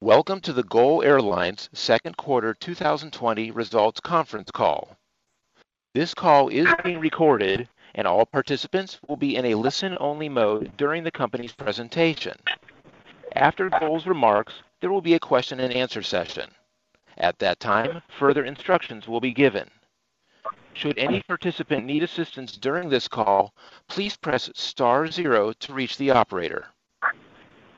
[0.00, 4.96] Welcome to the GOL Airlines second quarter 2020 results conference call.
[5.92, 11.02] This call is being recorded, and all participants will be in a listen-only mode during
[11.02, 12.36] the company's presentation.
[13.34, 16.48] After GOL's remarks, there will be a question and answer session.
[17.16, 19.68] At that time, further instructions will be given.
[20.74, 23.52] Should any participant need assistance during this call,
[23.88, 26.66] please press star zero to reach the operator.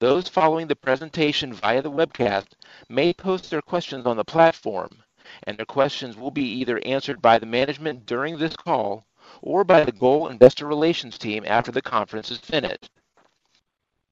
[0.00, 2.46] Those following the presentation via the webcast
[2.88, 5.02] may post their questions on the platform,
[5.44, 9.06] and their questions will be either answered by the management during this call
[9.40, 12.90] or by the GOL investor relations team after the conference is finished.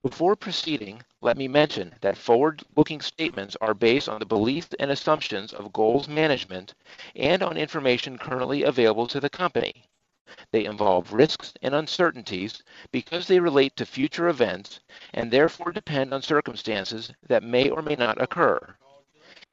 [0.02, 5.52] Before proceeding, let me mention that forward-looking statements are based on the beliefs and assumptions
[5.52, 6.72] of GOL's management
[7.14, 9.84] and on information currently available to the company.
[10.52, 12.62] They involve risks and uncertainties
[12.92, 14.80] because they relate to future events
[15.12, 18.76] and therefore depend on circumstances that may or may not occur.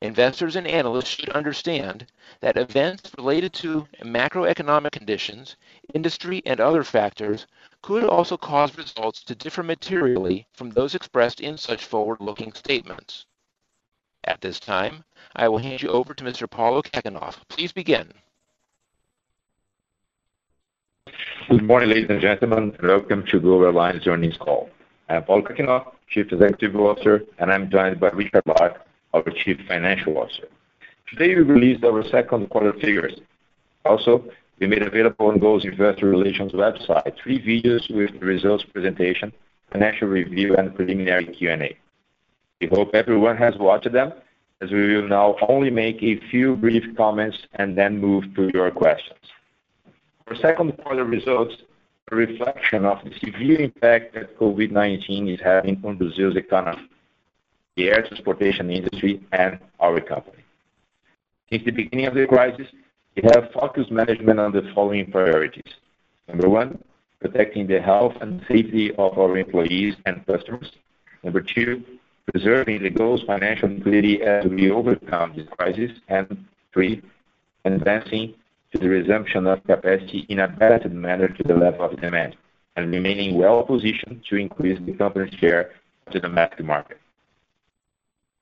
[0.02, 2.06] Investors and analysts should understand
[2.40, 5.56] that events related to macroeconomic conditions,
[5.96, 7.48] industry, and other factors
[7.82, 13.26] could also cause results to differ materially from those expressed in such forward-looking statements.
[14.26, 15.04] At this time,
[15.36, 16.48] I will hand you over to Mr.
[16.48, 17.38] Paulo Kakinoff.
[17.48, 18.12] Please begin.
[21.50, 24.70] Good morning, ladies and gentlemen, and welcome to GOL Airlines earnings call.
[25.10, 28.87] I'm Paulo Kakinoff, Chief Executive Officer, and I'm joined by Richard Lark,
[29.18, 30.48] our Chief Financial Officer.
[31.10, 33.14] Today, we released our second quarter figures.
[33.86, 34.24] Also,
[34.60, 39.32] we made available on GOL's investor relations website three videos with the results presentation,
[39.72, 41.78] financial review, and preliminary Q&A.
[42.60, 44.14] We hope everyone has watched them,
[44.62, 48.72] as we will now only make a few brief comments and then move to your
[48.72, 49.20] questions.
[50.28, 51.56] Our second quarter results
[52.12, 56.90] are a reflection of the severe impact that COVID-19 is having on Brazil's economy,
[57.78, 60.44] the air transportation industry, and our company.
[61.50, 62.68] Since the beginning of the crisis,
[63.16, 65.72] we have focused management on the following priorities.
[66.28, 66.84] Number one,
[67.22, 70.72] protecting the health and safety of our employees and customers.
[71.24, 71.84] Number two,
[72.32, 75.92] preserving the GOL's financial liquidity as we overcome this crisis.
[76.10, 77.02] And Three,
[77.66, 78.36] advancing
[78.72, 82.36] to the resumption of capacity in a balanced manner to the level of demand
[82.76, 85.72] and remaining well-positioned to increase the company's share
[86.12, 87.00] to the domestic market.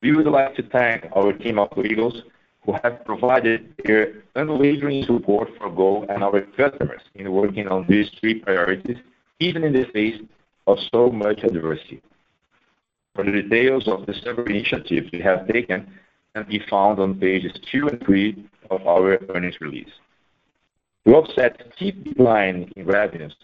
[0.06, 2.22] We would like to thank our team of Goals
[2.64, 8.12] who have provided their unwavering support for GOL and our customers in working on these
[8.20, 8.98] three priorities,
[9.40, 10.22] even in the face
[10.68, 12.04] of so much adversity.
[13.16, 15.92] For the details of the several initiatives we have taken
[16.36, 19.94] can be found on pages two and three of our earnings release.
[21.08, 23.36] To offset the steep decline in revenues,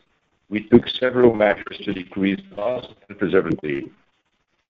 [0.47, 3.91] we took several measures to decrease costs and preserve liquidity.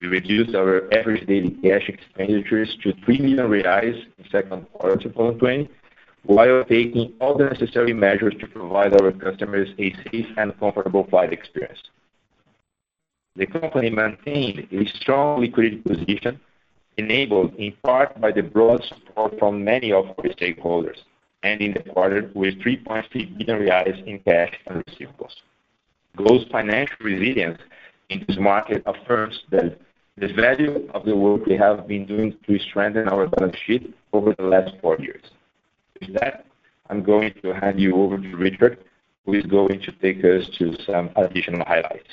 [0.02, 5.68] We reduced our average daily cash expenditures to 3 million reais in second quarter 2020,
[6.24, 11.32] while taking all the necessary measures to provide our customers a safe and comfortable flight
[11.32, 11.80] experience.
[13.36, 16.40] The company maintained a strong liquidity position,
[16.96, 20.98] enabled in part by the broad support from many of our stakeholders,
[21.44, 25.36] ending the quarter with 3.3 billion reais in cash and receivables.
[26.16, 27.60] GOL's financial resilience
[28.10, 29.40] in this market affirms
[30.16, 34.34] the value of the work we have been doing to strengthen our balance sheet over
[34.38, 35.22] the last four years.
[36.00, 36.46] With that,
[36.90, 38.78] I'm going to hand you over to Richard,
[39.24, 42.10] who is going to take us to some additional highlights.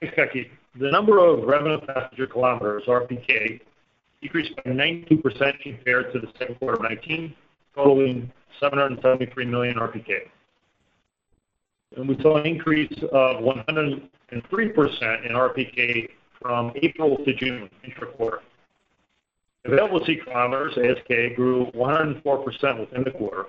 [0.00, 0.50] Thanks, Kaki.
[0.78, 3.60] The number of revenue passenger kilometers, RPK,
[4.22, 7.34] decreased by 19% compared to the second quarter of 2019,
[7.74, 10.28] totaling 773 million RPK.
[11.96, 14.00] And we saw an increase of 103%
[14.32, 16.08] in RPK
[16.40, 18.40] from April to June intra-quarter.
[19.64, 23.44] Available seat kilometers, ASK, grew 104% within the quarter,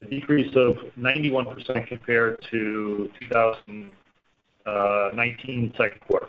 [0.00, 6.28] a decrease of 91% compared to 2019 second quarter.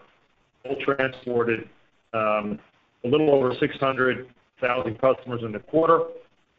[0.63, 1.69] GOL transported
[2.13, 2.59] um,
[3.03, 5.99] a little over 600,000 customers in the quarter,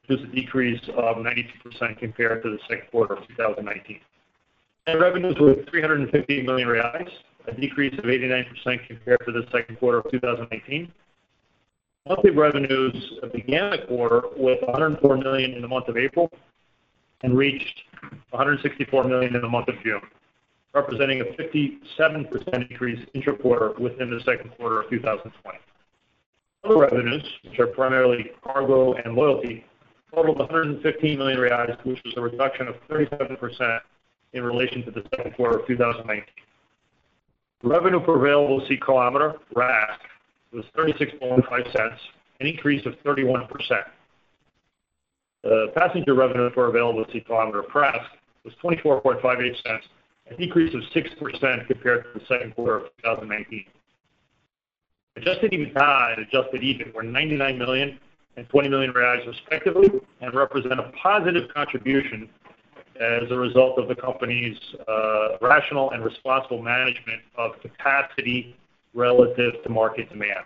[0.07, 3.99] which is a decrease of 92% compared to the second quarter of 2019.
[4.87, 7.11] Net revenues were 350 million reais,
[7.47, 10.93] a decrease of 89% compared to the second quarter of 2019.
[12.09, 16.31] Monthly revenues began the quarter with 104 million in the month of April
[17.23, 17.83] and reached
[18.31, 20.03] 164 million in the month of June.
[20.75, 25.59] representing a 57% increase intra-quarter within the second quarter of 2020.
[26.65, 29.65] Other revenues, which are primarily cargo and loyalty,
[30.13, 33.81] totaled 115 million reais, which was a reduction of 37%
[34.33, 36.25] in relation to the second quarter of 2019.
[37.63, 40.01] Revenue per available seat kilometer, RASK,
[40.53, 41.97] was $0.365,
[42.41, 43.49] an increase of 31%.
[45.43, 48.11] The uh, passenger revenue per available seat kilometer, PRASK,
[48.45, 49.81] was $0.2458,
[50.31, 53.65] a decrease of 6% compared to the second quarter of 2019.
[55.17, 57.99] Adjusted EBITDA and adjusted EBIT were 99 million
[58.37, 59.89] and 20 million reais respectively,
[60.21, 62.29] and represent a positive contribution
[63.01, 64.57] as a result of the company's
[64.89, 68.57] uh, rational and responsible management of capacity
[68.95, 70.45] relative to market demand.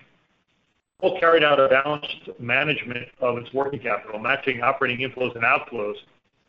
[1.00, 5.94] Azul carried out a balanced management of its working capital, matching operating inflows and outflows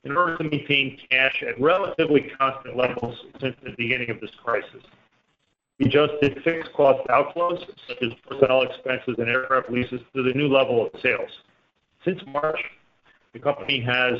[0.05, 4.83] in order to maintain cash at relatively constant levels since the beginning of this crisis.
[5.77, 10.47] We adjusted fixed cost outflows, such as personnel expenses and aircraft leases, to the new
[10.47, 11.29] level of sales.
[12.03, 12.59] Since March,
[13.33, 14.19] the company has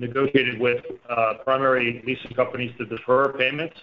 [0.00, 3.76] negotiated with uh, primary leasing companies to defer payments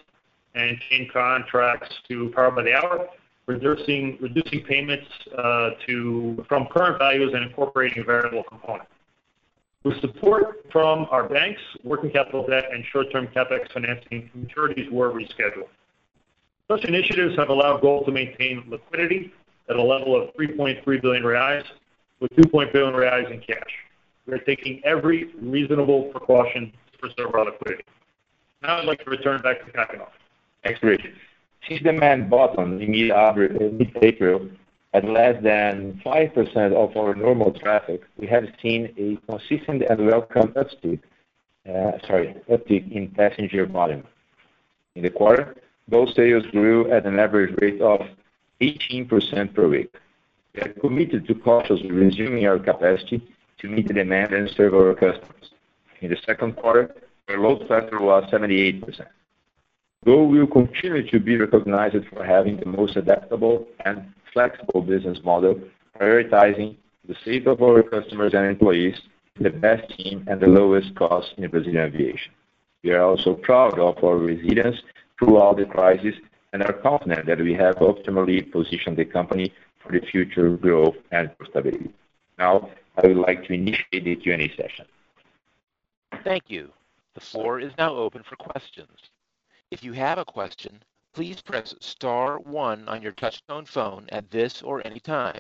[0.56, 3.08] and change contracts to Power by the Hour,
[3.46, 4.18] reducing
[4.68, 5.70] payments uh,
[6.48, 8.90] from current values and incorporating a variable component.
[9.84, 15.70] With support from our banks, working capital debt and short-term CapEx financing maturities were rescheduled.
[16.70, 19.32] Such initiatives have allowed GOL to maintain liquidity
[19.70, 21.64] at a level of 3.3 billion reais,
[22.20, 23.87] with 2 billion reais in cash.
[24.28, 27.84] We are taking every reasonable precaution to preserve our liquidity.
[28.62, 30.10] Now I'd like to return back to Kakinoff.
[30.64, 31.06] Thanks, Rich.
[31.68, 34.50] Since demand bottomed in mid-April
[34.94, 40.54] at less than 5% of our normal traffic, we have seen a consistent and welcome
[40.54, 41.00] uptick
[41.70, 41.98] uh,
[42.70, 44.04] in passenger volume.
[44.96, 45.56] In the quarter,
[45.88, 48.02] those sales grew at an average rate of
[48.62, 49.94] 18% per week.
[50.54, 53.22] We are committed to cautiously resuming our capacity
[53.60, 55.52] to meet the demand and serve our customers.
[56.02, 56.94] In the second quarter,
[57.28, 59.06] our load factor was 78%.
[60.06, 65.60] GOL will continue to be recognized for having the most adaptable and flexible business model,
[66.00, 66.76] prioritizing
[67.08, 68.96] the safety of our customers and employees,
[69.40, 72.32] the best team, and the lowest cost in Brazilian aviation.
[72.84, 74.78] We are also proud of our resilience
[75.18, 76.16] throughout the crisis
[76.54, 81.32] and are confident that we have optimally positioned the company for the future growth and
[81.50, 81.92] stability.
[82.38, 82.70] Now,
[83.08, 84.86] I would like to initiate the Q&A session.
[86.26, 86.74] Thank you.
[87.16, 89.00] The floor is now open for questions.
[89.72, 90.84] If you have a question,
[91.14, 95.40] please press star one on your touchtone phone at this or any time.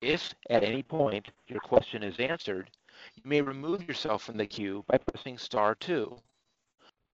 [0.00, 2.70] If at any point your question is answered,
[3.16, 6.16] you may remove yourself from the queue by pressing star two.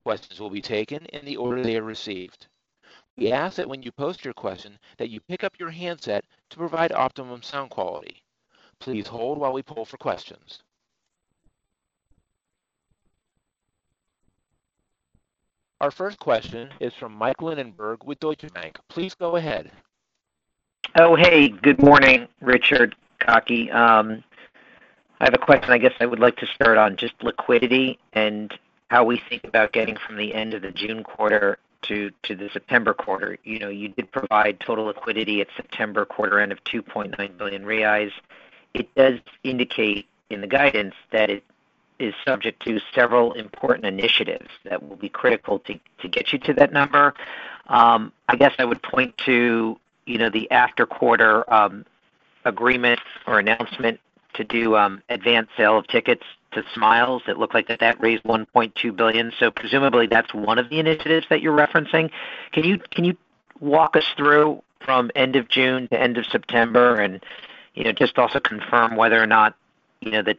[0.04, 2.46] Questions will be taken in the order they are received.
[3.16, 6.56] We ask that when you post your question, that you pick up your handset to
[6.56, 8.22] provide optimum sound quality.
[8.80, 10.62] Please hold while we poll for questions.
[15.80, 18.78] Our first question is from Mike Linenberg with Deutsche Bank.
[18.88, 19.70] Please go ahead.
[20.96, 23.70] Oh, hey, good morning, Richard, Kaki.
[23.70, 24.24] Um,
[25.20, 28.52] I have a question I guess I would like to start on just liquidity and
[28.88, 32.92] how we think about getting from the end of the June quarter to the September
[32.92, 33.38] quarter.
[33.44, 38.10] You know, you did provide total liquidity at September quarter end of 2.9 billion reais.
[38.74, 41.44] It does indicate in the guidance that it
[41.98, 46.72] is subject to several important initiatives that will be critical to get you to that
[46.72, 47.14] number.
[47.66, 51.84] Um, I guess I would point to you know, the after quarter um,
[52.44, 54.00] agreement or announcement
[54.34, 57.22] to do um, advanced sale of tickets to Smiles.
[57.28, 59.32] It looked like that raised 1.2 billion.
[59.38, 62.10] So Presumably that's one of the initiatives that you're referencing.
[62.52, 62.64] Can
[63.04, 63.16] you
[63.60, 67.22] walk us through from end of June to end of September and
[67.96, 69.54] just also confirm whether or not
[70.00, 70.38] you know, that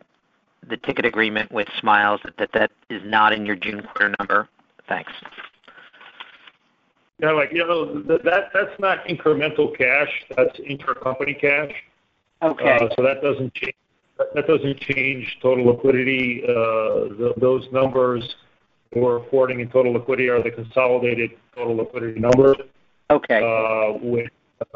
[0.67, 4.48] the ticket agreement with Smiles, that that is not in your June quarter number?
[4.88, 5.12] Thanks.
[7.19, 10.10] Yeah, like, you know, that that's not incremental cash.
[10.36, 11.72] That's intercompany cash.
[12.41, 12.77] Okay.
[12.77, 13.75] Uh, so that doesn't change
[14.34, 16.43] that doesn't change total liquidity.
[16.43, 18.36] Uh, those numbers
[18.93, 22.58] we're reporting in total liquidity are the consolidated total liquidity numbers.
[23.12, 23.41] Okay.
[23.41, 23.93] Uh,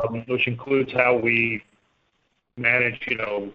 [0.02, 1.62] um, which includes how we
[2.58, 3.52] manage you know,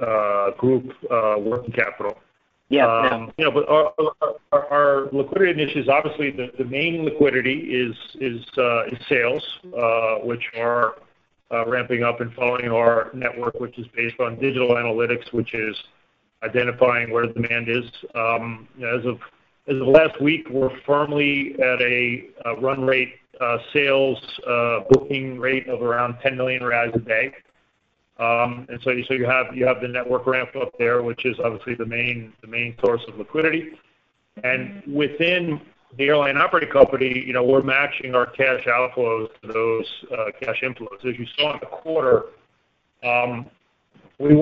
[0.00, 2.12] uh, group uh, working capital.
[2.12, 2.18] Um,
[2.68, 3.26] yeah.
[3.36, 8.98] You know, But our liquidity initiatives, obviously, the the main liquidity is is uh is
[9.08, 9.42] sales,
[9.76, 10.94] uh, which are
[11.66, 15.76] ramping up and following our network, which is based on digital analytics, which is
[16.42, 17.84] identifying where demand is.
[18.14, 19.18] Um, as of
[19.68, 22.24] As of last week, we're firmly at a
[22.58, 23.14] run rate
[23.74, 24.18] sales
[24.90, 27.34] booking rate of around 10 million reais a day.
[28.18, 32.32] Um, and so you have the network ramp up there, which is obviously the main
[32.84, 33.78] source of liquidity.
[34.44, 34.94] And mm-hmm.
[34.94, 35.60] within
[35.96, 40.60] the airline operating company, you know, we're matching our cash outflows to those uh, cash
[40.62, 41.04] inflows.
[41.04, 42.26] As you saw in the quarter,
[43.02, 43.46] um,
[44.18, 44.34] we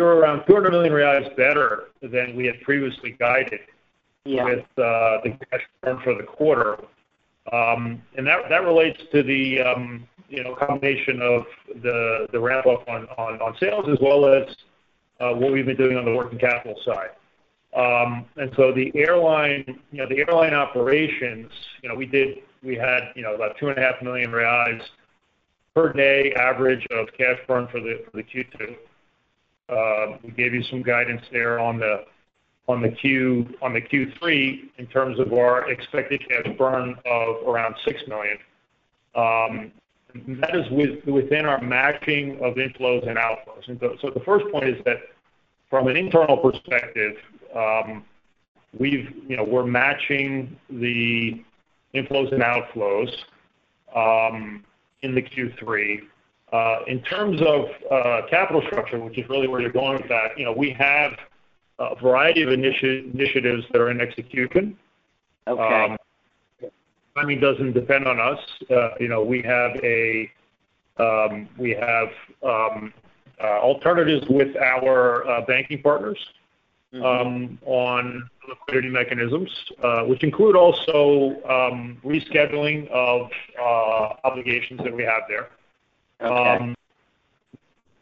[0.00, 3.60] were around 200 million reais better than we had previously guided.
[4.24, 4.44] Yeah.
[4.44, 6.76] with uh, the cash burn for the quarter.
[7.50, 9.60] Um, and that relates to the
[10.28, 11.44] you know combination of
[11.82, 14.48] the ramp up on sales as well as
[15.20, 17.10] uh, what we've been doing on the working capital side.
[17.76, 22.76] Um and so the airline you know the airline operations you know we did we
[22.76, 24.82] had you know about 2.5 million reais
[25.74, 28.76] per day average of cash burn for the Q2.
[29.70, 32.04] Um, we gave you some guidance there on the
[32.68, 38.38] Q3 in terms of our expected cash burn of around 6 million.
[39.14, 39.72] Um,
[40.14, 40.66] That is
[41.06, 43.68] within our matching of inflows and outflows.
[43.68, 44.98] And so the first point is that
[45.68, 47.16] from an internal perspective,
[47.54, 48.04] um,
[48.78, 51.42] you know, we're matching the
[51.94, 53.12] inflows and outflows
[53.94, 54.64] um,
[55.02, 56.00] in the Q3.
[56.50, 60.38] Uh, in terms of uh, capital structure, which is really where you're going with that,
[60.38, 61.12] you know, we have
[61.78, 64.76] a variety of initiatives that are in execution.
[65.46, 65.84] Okay.
[65.84, 65.96] Um,
[67.18, 68.38] Timing doesn't depend on us.
[68.70, 69.76] Uh, you know, we have
[71.00, 71.48] um,
[72.44, 72.92] um,
[73.40, 76.18] uh, alternatives with our uh, banking partners.
[76.94, 77.04] Mm-hmm.
[77.04, 79.50] Um, on liquidity mechanisms,
[80.06, 81.36] which include also
[82.02, 83.28] rescheduling of
[84.24, 85.50] obligations that we have there.
[86.22, 86.74] Okay.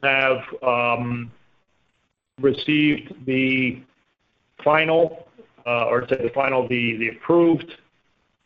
[0.03, 1.29] We have
[2.41, 3.83] received the
[4.63, 5.27] final,
[5.67, 7.73] or say the final, the approved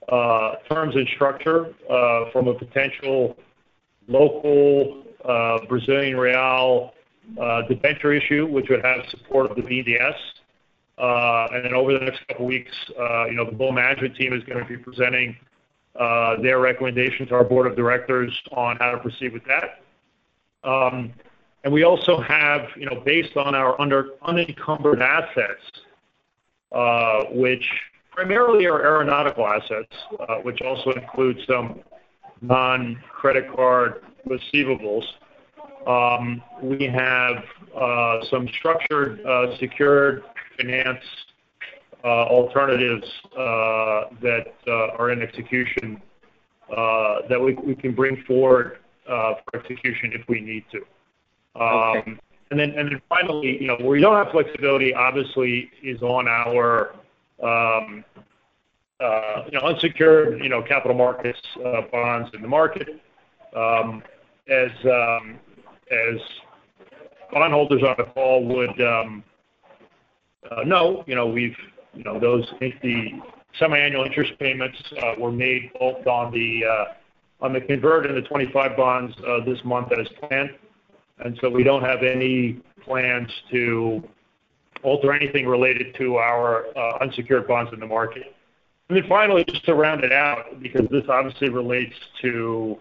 [0.08, 3.36] Uh, terms and structure uh, from a potential
[4.08, 6.92] local uh, Brazilian real
[7.68, 10.16] debenture issue, which would have support of the BNDES.
[10.98, 14.78] Over the next couple of weeks, you know, the whole management team is gonna be
[14.78, 15.36] presenting
[16.42, 19.82] their recommendation to our board of directors on how to proceed with that.
[20.64, 21.12] Um,
[21.62, 25.62] and we also have, you know, based on our unencumbered assets,
[27.32, 27.68] which
[28.10, 31.80] primarily our aeronautical assets, uh, which also includes some
[32.40, 35.04] non-credit card receivables.
[35.86, 40.24] Um, we have uh, some structured uh, secured
[40.56, 41.04] finance
[42.04, 46.00] alternatives that are in execution
[46.68, 50.80] that we can bring forward for execution if we need to.
[51.56, 52.10] Okay.
[52.10, 52.20] Um,
[53.08, 56.94] finally, you know, where we don't have flexibility, obviously, is on our,
[57.42, 58.04] Um,
[59.00, 63.00] uh, you know, unsecured, you know, capital markets uh, bonds in the market.
[63.56, 64.02] Um
[64.48, 65.38] as um
[65.90, 66.20] as
[67.32, 69.24] bondholders on the call would um,
[70.50, 71.56] uh, know, you know, we've,
[71.94, 73.20] you know, those, the
[73.58, 74.78] semiannual interest payments
[75.18, 76.84] were made both on the uh
[77.40, 79.16] on the convert and the 2025 bonds
[79.46, 80.50] this month as planned.
[81.20, 84.02] And so we don't have any plans to
[84.82, 88.34] alter anything related to our uh, unsecured bonds in the market.
[88.88, 92.78] And then finally, just to round it out, because this obviously relates to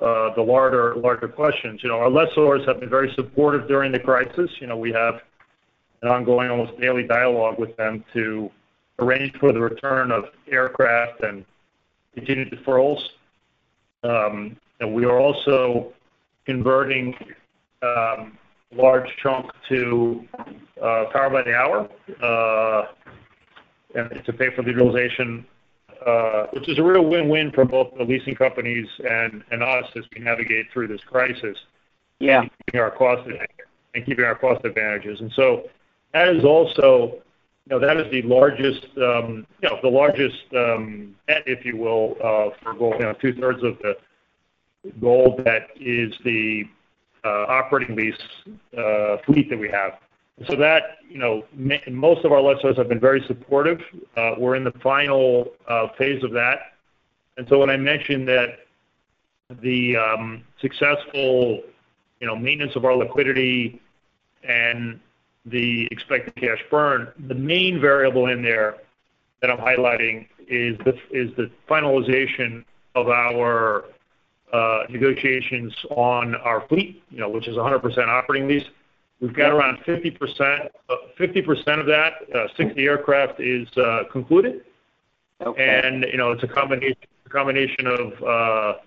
[0.00, 1.82] uh, the larger questions.
[1.82, 4.50] You know, our lessors have been very supportive during the crisis.
[4.60, 5.20] You know, we have
[6.02, 8.50] an ongoing, almost daily dialogue with them to
[8.98, 11.44] arrange for the return of aircraft and
[12.14, 13.00] continued deferrals.
[14.02, 15.92] Um and we are also
[16.46, 17.14] converting
[17.82, 18.38] um,
[18.72, 20.24] large chunk to
[20.80, 21.88] uh, power by the hour
[22.22, 22.86] uh,
[23.94, 25.44] and to pay for the utilization,
[26.06, 30.22] uh, which is a real win-win for both the leasing companies and us as we
[30.22, 31.56] navigate through this crisis.
[32.20, 32.44] Yeah.
[32.64, 35.20] Keeping our cost advantages.
[35.20, 35.68] And so
[36.12, 37.22] that is also,
[37.66, 42.14] you know, that is the largest, um, you know, the largest um if you will,
[42.62, 42.94] for GOL.
[42.94, 43.96] You know, two-thirds of the
[45.00, 46.64] GOL that is the
[47.22, 48.16] Uh, operating lease
[48.78, 49.98] uh, fleet that we have.
[50.48, 51.44] So that, you know,
[51.90, 53.78] most of our lessors have been very supportive.
[54.16, 55.52] Uh, we're in the final
[55.98, 56.72] phase of that.
[57.36, 58.60] And so when I mentioned that
[59.60, 61.62] the um, successful,
[62.20, 63.82] you know, maintenance of our liquidity
[64.42, 64.98] and
[65.44, 68.78] the expected cash burn, the main variable in there
[69.42, 73.84] that I'm highlighting is the finalization of our
[74.52, 78.64] Uh, negotiations on our fleet, you know, which is 100% operating lease.
[79.20, 83.68] We've got around 50% uh, of that, uh, 60 aircraft is
[84.10, 84.64] concluded.
[85.40, 86.08] Okay.
[86.10, 88.80] You know, it's a combination of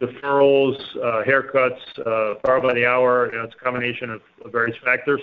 [0.00, 0.80] deferrals,
[1.24, 3.30] haircuts, power by the hour.
[3.30, 5.20] You know, it's a combination of various factors.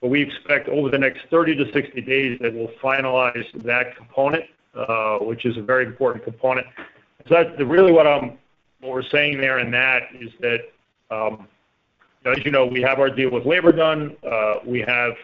[0.00, 4.44] But we expect over the next 30-60 days that we'll finalize that component,
[5.20, 6.66] which is a very important component.
[7.28, 8.06] So that's really what
[8.82, 10.60] we're saying there in that is that,
[11.10, 11.48] um,
[12.24, 14.16] as you know, we have our deal with labor done.
[14.24, 15.14] Uh, we have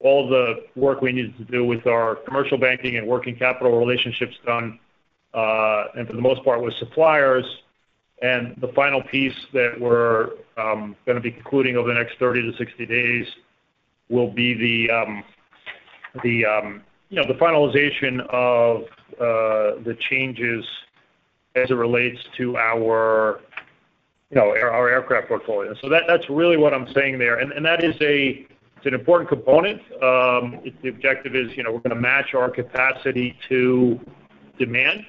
[0.00, 4.36] all the work we needed to do with our commercial banking and working capital relationships
[4.46, 4.78] done,
[5.34, 7.44] uh, and for the most part with suppliers.
[8.22, 12.56] And the final piece that we're um, gonna be concluding over the next 30 to
[12.56, 13.26] 60 days
[14.08, 15.24] will be the um,
[17.34, 18.82] finalization of
[19.20, 20.64] uh, the changes
[21.58, 23.40] as it relates to our
[24.30, 25.74] you know, our aircraft portfolio.
[25.80, 27.38] So that's really what I'm saying there.
[27.38, 27.96] And that is
[28.84, 29.80] an important component.
[30.02, 33.98] Um, the objective is, you know, we're gonna match our capacity to
[34.58, 35.06] demand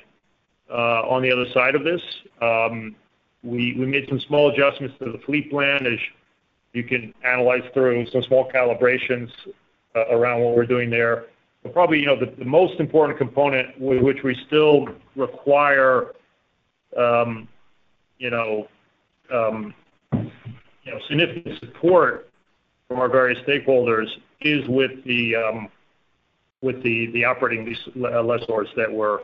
[0.70, 2.02] uh, on the other side of this.
[2.42, 2.96] Um,
[3.44, 6.00] we made some small adjustments to the fleet plan, as
[6.74, 9.30] you can analyze through some small calibrations
[9.96, 11.26] uh, around what we're doing there.
[11.64, 16.14] But probably, you know, the most important component with which we still require,
[16.98, 17.48] Um,
[19.32, 19.74] um,
[20.84, 22.30] you know, significant support
[22.88, 24.08] from our various stakeholders
[24.42, 25.70] is with the um
[26.62, 29.20] with the the operating lease uh, lessors that we're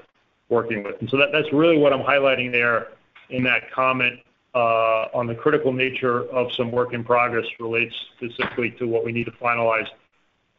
[0.50, 0.96] working with.
[1.00, 2.90] And so that that's really what I'm highlighting there
[3.30, 4.20] in that comment
[4.54, 9.12] uh, on the critical nature of some work in progress relates specifically to what we
[9.12, 9.88] need to finalize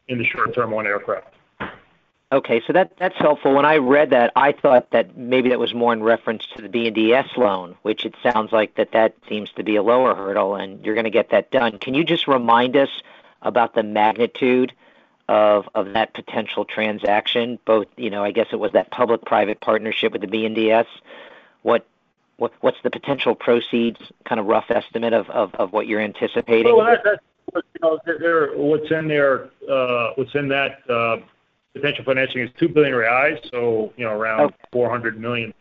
[0.07, 1.33] in the short term on aircraft.
[2.31, 2.61] Okay.
[2.67, 3.53] So that that's helpful.
[3.53, 6.67] When I read that, I thought that maybe that was more in reference to the
[6.67, 10.85] BNDES loan, which it sounds like that that seems to be a lower hurdle, and
[10.85, 11.77] you're gonna get that done.
[11.79, 12.89] Can you just remind us
[13.41, 14.73] about the magnitude
[15.29, 17.59] of of that potential transaction?
[17.63, 20.87] Both, you know, I guess it was that public-private partnership with the BNDES.
[21.63, 26.75] What's the potential proceeds, kind of rough estimate of of what you're anticipating?
[26.75, 27.19] Well, that's
[27.55, 27.99] you know,
[28.55, 31.17] what's in there, uh, what's in that uh,
[31.77, 35.53] potential financing is 2 billion reais, so you know, around $400 million.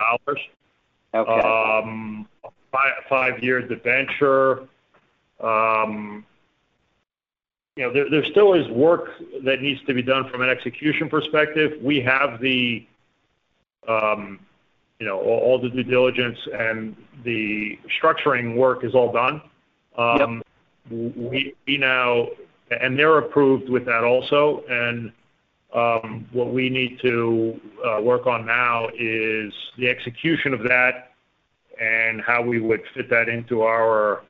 [1.15, 1.31] Okay.
[1.31, 2.29] Um,
[3.09, 4.69] Five-year debenture.
[5.41, 6.27] Um,
[7.77, 9.11] you know, there there still is work
[9.45, 11.73] that needs to be done from an execution perspective.
[11.83, 12.87] We have the,
[13.87, 14.41] um,
[14.99, 19.43] you know, all the due diligence and the structuring work is all done.
[19.99, 20.47] Yep.
[20.91, 22.29] We, we now,
[22.71, 24.65] and they're approved with that also.
[25.77, 31.13] Um, what we need to uh, work on now is the execution of that
[31.79, 34.23] and how we would fit that into our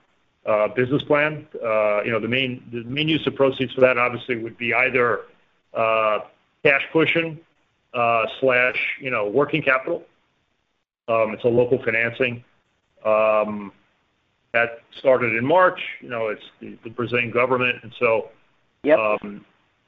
[0.45, 1.47] uh, business plan.
[1.55, 5.21] Uh, you know, the main use of proceeds for that obviously would be either
[5.73, 7.39] cash cushion
[8.41, 10.05] slash you know, working capital.
[11.07, 12.43] Um, it's a local financing
[13.05, 13.71] um,
[14.53, 15.81] that started in March.
[16.01, 17.77] You know, it's the Brazilian government.
[18.83, 19.21] Yep.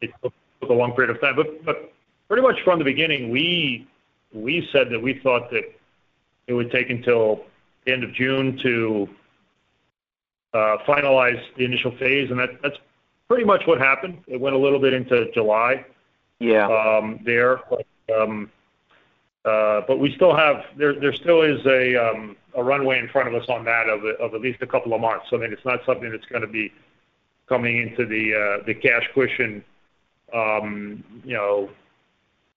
[0.01, 0.13] It
[0.61, 1.37] took a long period of time.
[1.37, 1.93] But
[2.29, 3.87] pretty much from the beginning, we
[4.33, 5.65] we said that we thought that
[6.47, 7.45] it would take until
[7.85, 9.09] the end of June to
[10.55, 12.79] finalize the initial phase, and that that's
[13.29, 14.19] pretty much what happened.
[14.27, 15.85] It went a little bit into July.
[16.39, 16.67] Yeah.
[16.67, 18.51] Um there But um
[19.45, 21.95] uh but we still have There there still is a
[22.55, 25.27] a runway in front of us on that of at least a couple of months.
[25.33, 26.73] I mean, it's not something that's gonna be
[27.49, 29.65] coming into the uh the cash cushion,
[30.33, 31.71] Um, you know,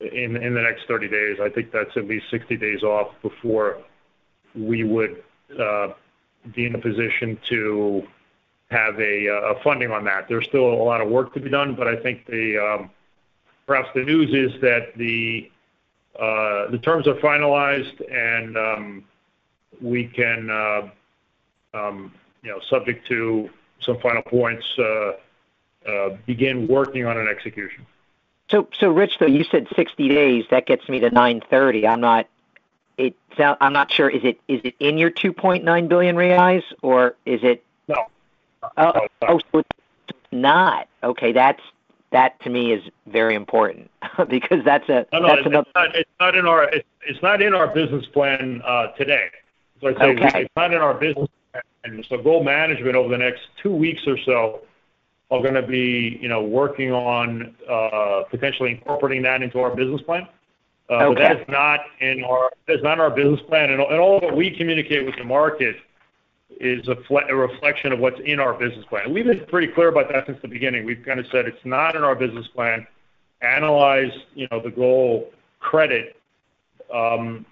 [0.01, 1.37] in the next 30 days.
[1.41, 3.77] I think that's at least 60 days off before
[4.55, 5.23] we would
[5.59, 5.89] uh,
[6.55, 8.07] be in a position to
[8.69, 10.27] have uh, a funding on that.
[10.27, 12.89] There's still a lot of work to be done, but I think um,
[13.67, 15.51] perhaps the news is that the
[16.19, 19.03] uh, terms are finalized and um,
[19.81, 20.47] we can,
[21.73, 23.49] you know, subject to
[23.81, 24.65] some final points,
[25.87, 27.85] Uh, begin working on an execution.
[28.51, 31.87] So so Rich, though, you said 60 days, that gets me to 930.
[31.87, 32.27] I'm not
[32.97, 34.07] it sound I'm not sure.
[34.07, 37.63] Is it is it in your 2.9 billion reais or is it?
[37.87, 38.05] No.
[38.77, 40.87] Oh, oh it's not.
[41.03, 41.31] Okay.
[41.31, 41.61] That's
[42.11, 43.89] that to me is very important
[44.29, 45.33] because that's a- No, no.
[45.33, 49.29] It's not in our it's not in our business plan uh, today.
[49.81, 50.41] Okay.
[50.41, 52.23] It's not in our business plan.
[52.23, 54.61] GOL management over the next two weeks or so
[55.31, 60.27] are gonna be, you know, working on uh, potentially incorporating that into our business plan.
[60.89, 61.21] Uh, okay.
[61.21, 63.71] That is not in our business plan.
[63.71, 65.77] And all that we communicate with the market
[66.59, 69.13] is a reflection of what's in our business plan.
[69.13, 70.85] We've been pretty clear about that since the beginning.
[70.85, 72.85] We've kind of said it's not in our business plan.
[73.41, 76.17] Analyze, you know, the GOL credit,
[76.93, 77.45] um,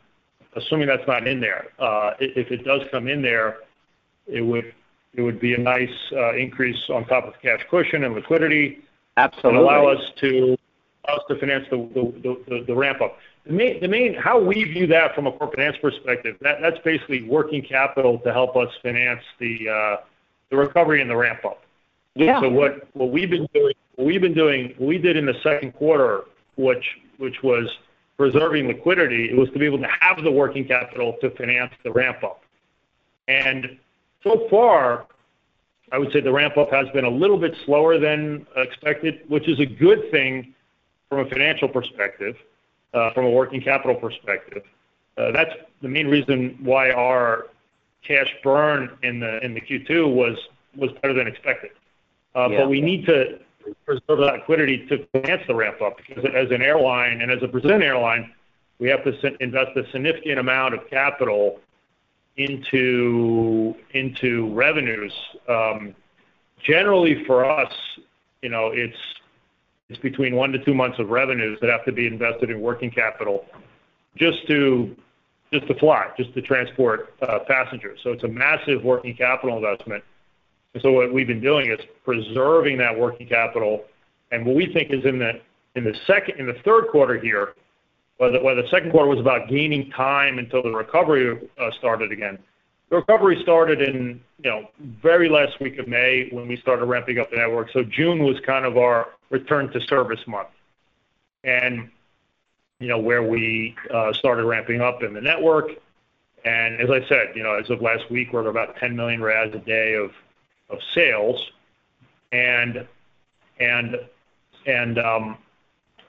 [0.56, 1.70] assuming that's not in there.
[1.80, 3.60] Uh, if it does come in there,
[4.28, 4.74] it would
[5.40, 8.80] be a nice uh, increase on top of cash cushion and liquidity.
[9.18, 9.50] Absolutely.
[9.50, 10.58] And allow us to
[11.06, 13.18] allow us to finance the ramp up.
[13.46, 17.24] The main the main how we view that from a corporate finance perspective, that's basically
[17.24, 19.98] working capital to help us finance the uh,
[20.56, 21.64] recovery and the ramp up.
[22.16, 22.42] Yeah.
[22.42, 26.86] So, what we've been doing, what we did in the second quarter, which
[27.44, 27.70] was
[28.18, 31.92] preserving liquidity, it was to be able to have the working capital to finance the
[31.92, 32.44] ramp up.
[34.24, 35.06] So far,
[35.92, 39.48] I would say the ramp up has been a little bit slower than expected, which
[39.48, 40.54] is a good thing
[41.10, 42.36] from a financial perspective,
[42.94, 44.64] uh, from a working capital perspective.
[45.18, 47.48] Uh, that's the main reason why our
[48.04, 51.72] cash burn in the Q2 was better than expected.
[52.36, 52.66] Uh, yeah.
[52.66, 53.40] We need to
[53.86, 57.48] preserve that liquidity to finance the ramp up because as an airline and as a
[57.48, 58.32] Brazilian airline,
[58.80, 61.60] we have to invest a significant amount of capital
[62.40, 63.76] into
[64.54, 65.14] revenues.
[65.48, 65.96] Um,
[66.64, 67.74] generally for us,
[68.42, 68.98] you know, it's
[69.90, 72.92] it's between one to two months of revenues that have to be invested in working
[72.92, 73.46] capital
[74.16, 74.96] just to
[75.52, 78.00] just to fly, just to transport uh, passengers.
[78.04, 80.04] So it's a massive working capital investment.
[80.84, 83.86] What we've been doing is preserving that working capital.
[84.32, 87.56] And what we think is in the third quarter here,
[88.20, 91.40] where the second quarter was about gaining time until the recovery
[91.78, 92.38] started again.
[92.90, 94.70] The recovery started in, you know,
[95.02, 97.72] very last week of May when we started ramping up the network.
[97.72, 100.50] So June was kind of our return to service month.
[101.44, 101.90] And
[102.80, 103.76] you know, where we
[104.14, 105.72] started ramping up in the network.
[106.46, 109.22] And as I said, you know, as of last week, we're at about 10 million
[109.22, 110.12] a day of
[110.94, 111.52] sales.
[112.32, 112.88] And
[113.60, 113.98] and
[114.66, 115.38] and um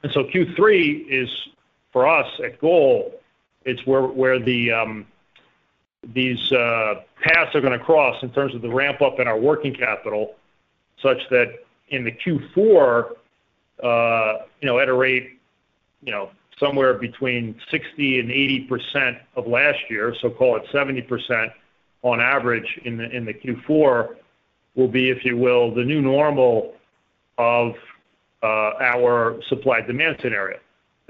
[0.02, 1.28] and so Q3 is
[1.92, 3.12] for us at GOL,
[3.64, 5.06] it's where where the um
[6.14, 9.74] these uh, paths are gonna cross in terms of the ramp up in our working
[9.74, 10.34] capital,
[11.02, 13.10] such that in the Q4,
[13.82, 15.38] uh, you know, at a rate,
[16.02, 21.50] you know, somewhere between 60 and 80% of last year, so call it 70%
[22.02, 24.16] on average in the in the Q4,
[24.74, 26.74] will be, if you will, the new normal
[27.36, 27.74] of
[28.42, 30.58] uh, our supply demand scenario.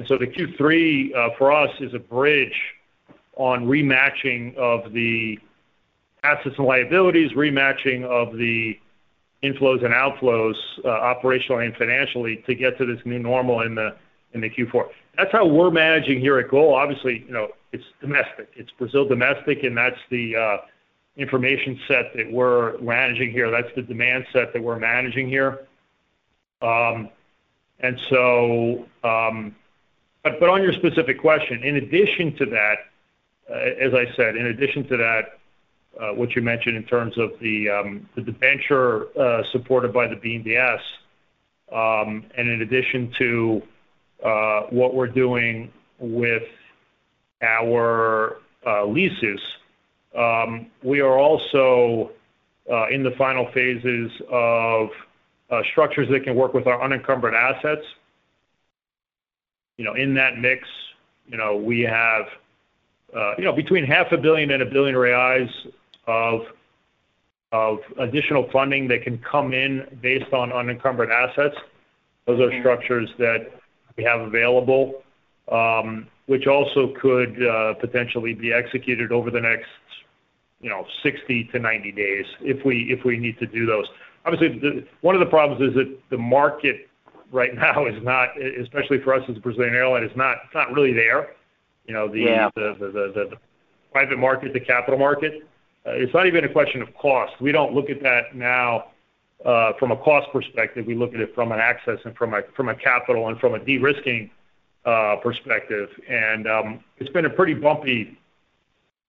[0.01, 2.59] And so the Q3 uh, for us is a bridge
[3.37, 5.39] on rematching of the
[6.25, 8.81] assets and liabilities, rematching of the
[9.43, 10.55] inflows and outflows,
[10.87, 13.95] uh, operationally and financially to get to this new normal in the
[14.35, 14.89] Q4.
[15.19, 16.75] That's how we're managing here at GOL.
[16.75, 18.49] Obviously, you know, it's domestic.
[18.57, 20.57] It's Brazil domestic, and that's the uh,
[21.19, 23.51] information set that we're managing here.
[23.51, 25.67] That's the demand set that we're managing here.
[26.63, 27.11] Um,
[29.05, 29.57] um,
[30.23, 32.75] But on your specific question, in addition to that,
[33.51, 35.39] uh, as I said, in addition to that,
[35.99, 40.81] uh, what you mentioned in terms of the um, debenture uh, supported by the BNDES,
[41.73, 43.63] um, and in addition to
[44.71, 46.45] what we're doing with
[47.43, 48.37] our
[48.87, 49.41] leases,
[50.15, 52.11] um, we are also
[52.91, 54.91] in the final phases of
[55.73, 57.85] structures that can work with our unencumbered assets.
[59.81, 60.69] You know, in that mix,
[61.27, 62.27] you know, we have
[63.17, 65.51] uh, you know, between half a billion and 1 billion reais
[66.07, 66.43] of
[67.51, 71.57] of additional funding that can come in based on unencumbered assets.
[72.27, 72.61] Those are mm-hmm.
[72.61, 73.51] structures that
[73.97, 75.03] we have available,
[75.51, 79.65] um, which also could uh, potentially be executed over the next,
[80.61, 83.87] you know, 60-90 days if we if we need to do those.
[84.27, 86.90] Obviously, one of the problems is that the market
[87.31, 91.31] right now is not, especially for us as a Brazilian airline, it's not really there.
[91.87, 92.51] You know, the Yeah.
[92.55, 93.39] The
[93.93, 95.47] private market, the capital market.
[95.87, 97.33] Uh, it's not even a question of cost.
[97.41, 98.89] We don't look at that now
[99.45, 100.87] uh, from a cost perspective.
[100.87, 104.31] We look at it from an access and from a capital and from a de-risking
[104.85, 105.89] uh, perspective.
[106.09, 108.17] And um it's been a pretty bumpy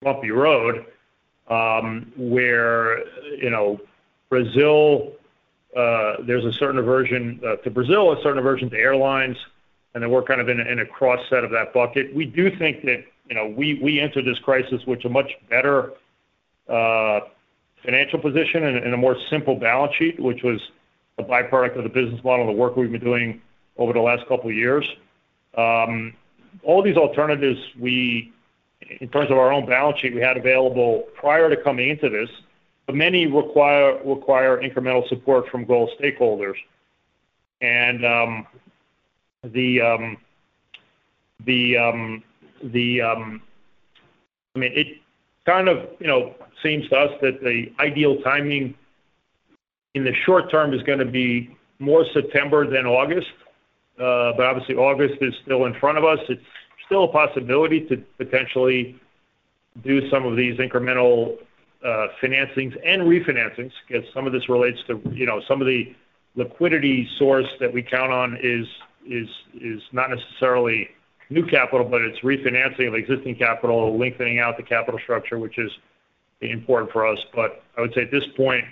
[0.02, 0.86] road,
[1.48, 2.98] um, where
[3.36, 3.80] you know,
[4.28, 5.12] Brazil,
[5.76, 9.36] Uh, there's a certain aversion uh, to Brazil, a certain aversion to airlines,
[9.94, 12.14] and then we're kind of in a cross set of that bucket.
[12.14, 15.92] We do think that, you know, we entered this crisis with a much better
[16.68, 17.20] uh,
[17.82, 20.60] financial position and a more simple balance sheet, which was
[21.18, 23.40] a byproduct of the business model the work we've been doing
[23.76, 24.86] over the last couple of years.
[25.56, 26.14] Um,
[26.62, 28.32] all these alternatives, we
[29.00, 32.28] in terms of our own balance sheet, we had available prior to coming into this,
[32.86, 36.56] but many require incremental support from GOL stakeholders.
[37.60, 38.46] And um,
[39.44, 40.16] the, um,
[43.00, 43.42] um,
[44.54, 44.98] I mean, it
[45.46, 48.74] kind of, you know, seems to us that the ideal timing
[49.94, 53.32] in the short term is gonna be more September than August.
[53.98, 56.18] Uh but obviously August is still in front of us.
[56.28, 56.42] It's
[56.86, 58.98] still a possibility to potentially
[59.82, 61.38] do some of these incremental
[61.84, 65.92] Uh, financings and refinancings, because some of this relates to, you know, some of the
[66.36, 68.68] liquidity source that we count on is
[69.90, 70.88] not necessarily
[71.28, 75.72] new capital, but it's refinancing of existing capital, lengthening out the capital structure, which is
[76.40, 77.18] important for us.
[77.34, 78.64] But I would say at this point,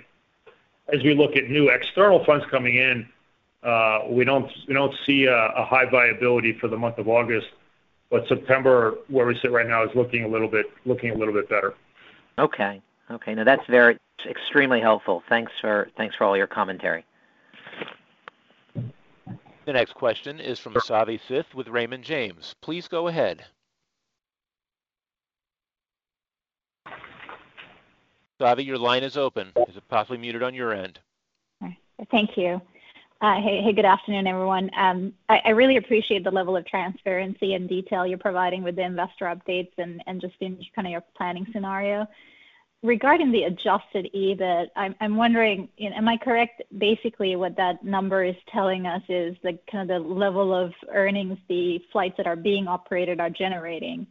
[0.93, 3.09] as we look at new external funds coming in,
[3.65, 4.51] uh, we don't
[5.05, 7.49] see a high viability for the month of August.
[8.09, 11.75] But September, where we sit right now, is looking a little bit better.
[12.39, 12.81] Okay.
[13.11, 15.23] No, that's very extremely helpful.
[15.29, 17.05] Thanks for all your commentary.
[19.67, 22.55] The next question is from Savi Syth with Raymond James.
[22.63, 23.45] Please go ahead.
[28.41, 29.53] Savi, your line is open.
[29.69, 30.99] Is it possibly muted on your end?
[32.11, 32.61] Thank you.
[33.21, 34.71] Uh, hey, good afternoon, everyone.
[34.75, 39.27] Um, I really appreciate the level of transparency and detail you're providing with the investor
[39.27, 42.07] updates and just in kind of your planning scenario.
[42.83, 48.87] Regarding the adjusted EBIT, I'm wondering, am I correct, basically what that number is telling
[48.87, 53.21] us is the kind of the level of earnings the flights that are being operated
[53.21, 54.07] are generating?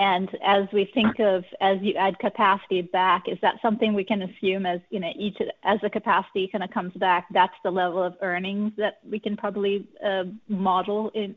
[0.00, 4.22] And as we think of, as you add capacity back, is that something we can
[4.22, 8.02] assume as, you know, each as the capacity kind of comes back, that's the level
[8.02, 11.34] of earnings that we can probably uh, model in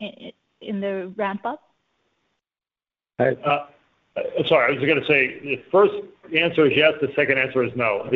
[0.62, 1.62] in the ramp up?
[4.16, 5.94] Uh, sorry, I was gonna say, the first
[6.38, 8.08] answer is yes, the second answer is no.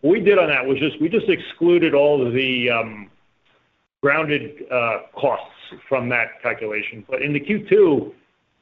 [0.00, 3.10] What we did on that was just we just excluded all of the um,
[4.02, 5.54] grounded uh, costs
[5.88, 7.04] from that calculation.
[7.08, 8.12] But in the Q2,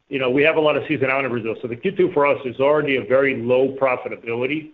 [0.09, 1.57] you know, we have a lot of seasonality in Brazil.
[1.61, 4.71] So the Q2 for us is already a very low profitability.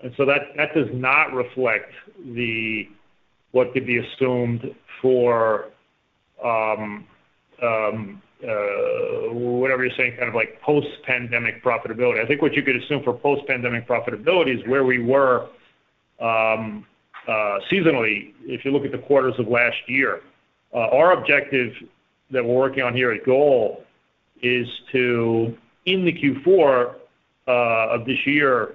[0.00, 1.92] And so that does not reflect
[3.52, 5.66] what could be assumed for
[6.44, 7.06] um,
[7.62, 12.22] um, Uh, whatever you're saying, kind of like post-pandemic profitability.
[12.22, 15.48] I think what you could assume for post-pandemic profitability is where we were
[16.20, 16.84] um,
[17.26, 20.20] uh, seasonally, if you look at the quarters of last year.
[20.74, 21.72] Uh, our objective
[22.30, 23.82] that we're working on here at GOL
[24.42, 26.96] is to, in the Q4
[27.46, 28.74] of this year,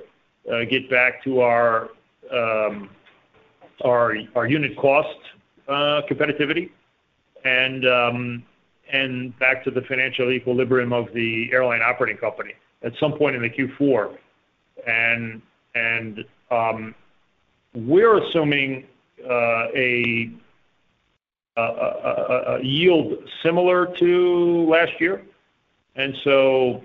[0.70, 1.90] get back to our
[2.34, 2.90] um
[3.84, 5.18] our our unit cost
[5.68, 6.70] uh competitivity
[7.86, 8.44] um,
[8.92, 13.42] and back to the financial equilibrium of the airline operating company at some point in
[13.42, 14.18] the Q4.
[14.88, 16.96] And um,
[17.74, 18.88] We're assuming
[19.24, 20.32] uh, a
[22.62, 25.22] yield similar to last year.
[25.96, 26.84] And so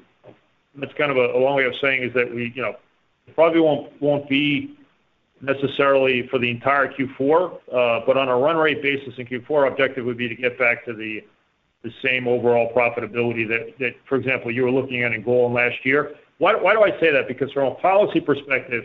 [0.74, 2.76] that's kind of a long way of saying is that we, you know,
[3.34, 4.76] probably won't won't be
[5.40, 9.66] necessarily for the entire Q4, uh, but on a run rate basis in Q4, our
[9.66, 11.22] objective would be to get back to the
[12.02, 13.46] same overall profitability
[13.78, 16.14] that, for example, you were looking at in GOL last year.
[16.38, 17.28] Why do I say that?
[17.28, 18.84] Because from a policy perspective,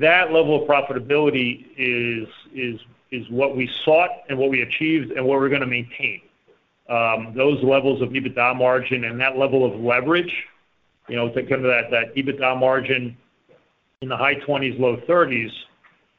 [0.00, 2.80] that level of profitability is is
[3.12, 6.20] is what we sought and what we achieved and what we're gonna maintain.
[6.88, 10.32] Um, those levels of EBITDA margin and that level of leverage,
[11.08, 13.16] you know, think of that EBITDA margin
[14.02, 15.50] in the high 20s, low 30s.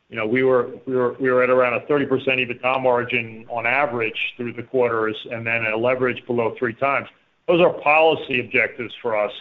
[0.10, 5.18] You know, we were at around a 30% EBITDA margin on average through the quarters,
[5.32, 7.08] and then a leverage below 3x.
[7.48, 9.34] Those are policy objectives for us.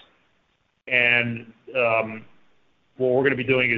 [0.88, 2.24] And um
[2.96, 3.70] what we're gonna be doing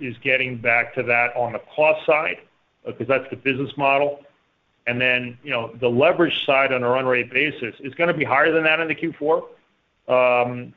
[0.00, 2.38] is getting back to that on the cost side,
[2.84, 4.20] because that's the business model.
[4.86, 8.24] And then, you know, the leverage side on a run rate basis is gonna be
[8.24, 9.44] higher than that in the Q4.
[10.06, 10.74] Um,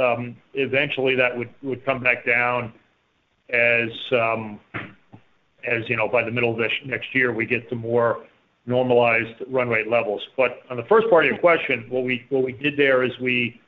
[0.00, 2.72] um, eventually that would come back down
[3.50, 4.58] as um,
[5.88, 8.24] you know, by the middle of this next year, we get to more
[8.66, 10.22] normalized run rate levels.
[10.38, 13.60] On the first part of your question, what we what we did there is we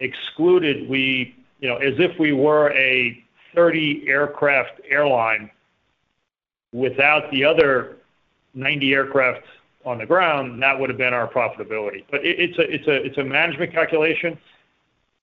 [0.00, 3.22] excluded, we you know, as if we were a
[3.54, 5.50] 30-aircraft airline
[6.72, 7.96] without the other
[8.54, 9.42] 90 aircraft
[9.84, 12.04] on the ground, that would have been our profitability.
[12.10, 14.38] But it's a it's a it's a management calculation.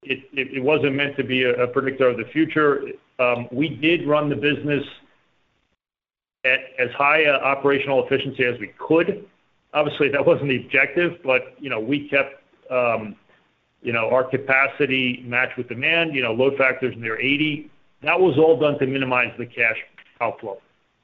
[0.03, 2.83] It it wasn't meant to be a predictor of the future.
[3.19, 4.83] Um, we did run the business
[6.47, 9.25] at as high operational efficiency as we could.
[9.73, 12.41] Obviously, that wasn't the objective, but you know, we kept
[13.81, 16.15] you know, our capacity matched with demand.
[16.15, 17.69] You know, load factors near 80
[18.01, 19.77] That was all done to minimize the cash
[20.19, 20.57] outflow.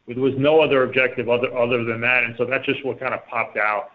[0.07, 3.25] There was no other objective other than that, and so that's just what kind of
[3.27, 3.91] popped out.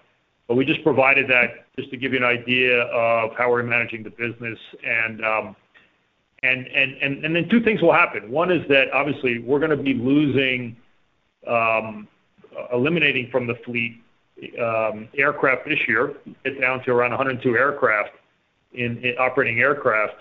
[0.47, 4.03] But we just provided that just to give you an idea of how we're managing
[4.03, 4.59] the business.
[4.83, 5.57] And um
[6.43, 8.31] and and and and then two things will happen.
[8.31, 10.77] One is that obviously we're gonna be losing,
[11.47, 12.09] Um,
[12.73, 14.03] eliminating from the fleet,
[14.61, 18.11] um, aircraft this year, get down to around 102 aircraft
[18.73, 20.17] in operating aircraft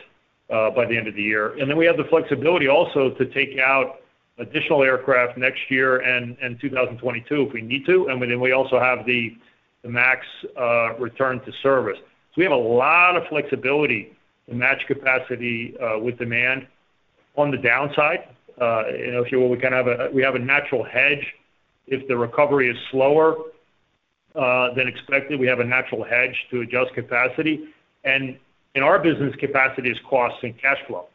[0.49, 1.57] uh, by the end of the year.
[1.57, 4.01] And then we have the flexibility also to take out
[4.39, 8.07] additional aircraft next year and and 2022 if we need to.
[8.07, 9.35] And then we also have the
[9.83, 10.25] MAX
[10.59, 11.97] uh, return to service.
[11.97, 14.13] So we have a lot of flexibility
[14.47, 16.67] to match capacity uh, with demand.
[17.35, 18.27] On the downside,
[18.59, 21.25] Uh, if you will, we have a we have a natural hedge.
[21.85, 23.35] If the recovery is slower
[24.35, 27.69] uh, than expected, we have a natural hedge to adjust capacity.
[28.03, 28.37] And
[28.75, 31.07] in our business, capacity is cost and cash flow.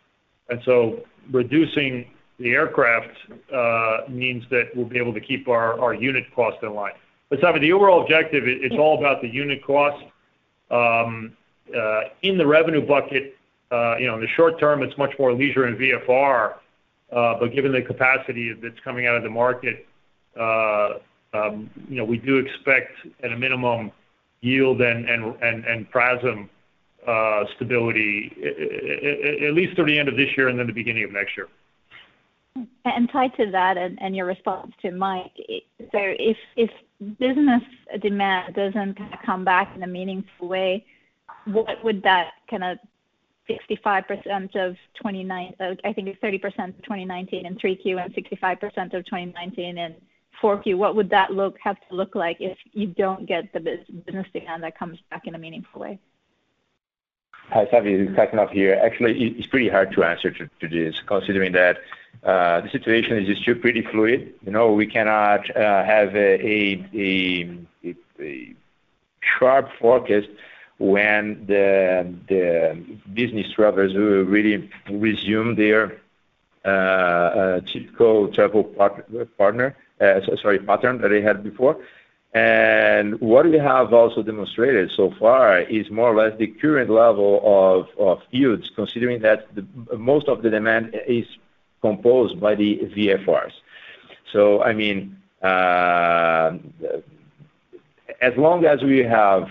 [0.48, 2.07] And so reducing
[2.38, 3.16] the aircraft
[3.52, 6.94] uh, means that we'll be able to keep our unit cost in line.
[7.33, 10.05] Savi, the overall objective, it's all about the unit cost.
[10.70, 11.37] Um,
[12.22, 13.37] in the revenue bucket,
[13.70, 16.55] you know, in the short term, it's much more leisure and VFR.
[17.12, 19.87] Uh, but given the capacity that's coming out of the market,
[20.38, 20.94] uh,
[21.35, 23.92] um, you know, we do expect at a minimum
[24.40, 26.48] yield and PRASM
[27.07, 28.33] uh, stability
[29.44, 31.48] at least through the end of this year and then the beginning of next year.
[32.85, 35.33] And tied to that and your response to Mike,
[35.79, 36.70] so if if
[37.18, 37.62] business
[38.01, 40.85] demand doesn't come back in a meaningful way,
[41.46, 42.79] what would that kind of
[43.71, 49.05] 65% of 2019, uh, I think it's 30% of 2019 in 3Q and 65% of
[49.05, 49.95] 2019 in
[50.43, 54.27] 4Q, what would that look have to look like if you don't get the business
[54.33, 55.99] demand that comes back in a meaningful way?
[57.51, 58.17] Hi, Savi.
[58.17, 58.81] Ian here.
[58.83, 61.79] Actually, it's pretty hard to answer to this considering that
[62.25, 64.33] uh, the situation is still pretty fluid.
[64.45, 67.59] You know, we cannot uh, have a
[69.38, 70.29] sharp forecast
[70.83, 76.01] when the business travelers will really resume their
[76.64, 78.64] uh, uh, typical travel
[79.38, 81.77] partner, uh, sorry, pattern that they had before.
[82.35, 87.87] And what we have also demonstrated so far is more or less the current level
[87.99, 89.47] of yields, considering that
[89.97, 91.27] most of the demand is
[91.81, 93.53] composed by the VFRs.
[94.33, 96.53] So I mean, as
[98.37, 99.49] long as we have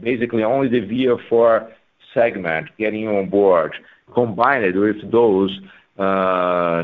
[0.00, 1.70] basically only the VFR
[2.12, 3.74] segment getting on board,
[4.12, 5.60] combined with those
[5.98, 6.82] uh,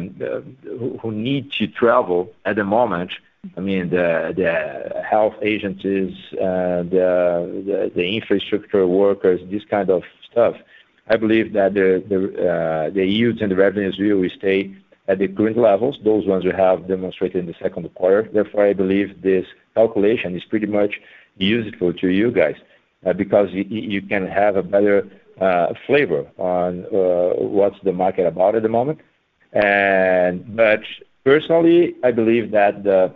[1.01, 3.13] who need to travel at the moment,
[3.57, 10.57] I mean, the health agencies, uh, the infrastructure workers, this kind of stuff,
[11.09, 14.75] I believe that uh, the yields and the revenues will stay
[15.09, 18.29] at the current levels, those ones we have demonstrated in the second quarter.
[18.33, 21.01] Therefore, I believe this calculation is pretty much
[21.37, 22.57] useful to you guys,
[23.05, 25.07] uh, because you can have a better
[25.41, 29.01] uh, flavor on uh, what's the market about at the moment.
[29.53, 30.81] And but
[31.25, 33.15] personally, I believe that the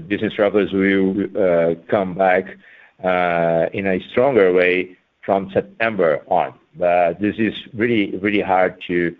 [0.00, 2.56] business travelers will come back
[3.02, 6.54] in a stronger way from September on.
[6.76, 9.16] But this is really really hard to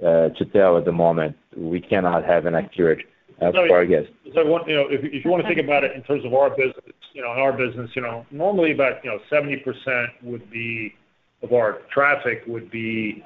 [0.00, 1.36] to tell at the moment.
[1.56, 3.06] We cannot have an accurate
[3.50, 4.08] forecast.
[4.24, 7.32] You know, if you wanna think about it in terms of our business, you know,
[7.32, 10.94] in our business, you know, normally about 70% would be
[11.42, 13.24] of our traffic would be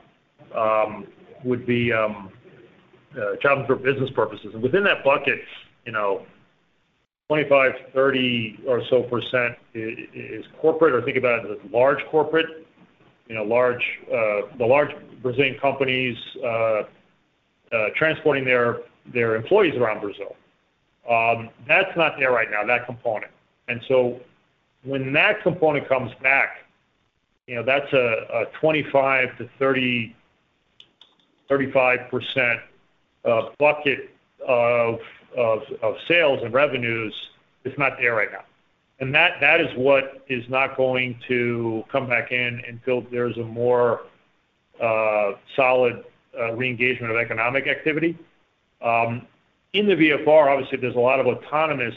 [0.55, 1.07] um,
[1.44, 2.31] would be um,
[3.16, 4.55] uh, traveling for business purposes.
[4.55, 5.40] And within that bucket,
[5.85, 6.24] you know,
[7.31, 12.66] 25%-30% or so percent is corporate, or think about it as large corporate,
[13.29, 14.90] you know, large uh, the large
[15.22, 16.83] Brazilian companies uh,
[17.96, 18.79] transporting their
[19.14, 20.37] employees around Brazil.
[21.11, 23.33] Um, That's not there right now, that component.
[23.69, 24.21] And so
[24.85, 26.59] when that component comes back,
[27.47, 30.16] you know, that's a a 25 to 30,
[31.49, 32.61] 35%
[33.59, 34.11] bucket
[34.47, 34.99] of
[35.37, 37.14] of, of sales and revenues
[37.63, 38.44] that's not there right now.
[39.00, 43.44] And that, that is what is not going to come back in until there's a
[43.44, 44.02] more
[44.83, 46.04] uh, solid
[46.54, 48.19] re-engagement of economic activity.
[48.87, 49.26] Um,
[49.72, 51.96] in the VFR, obviously, there's a lot of autonomous,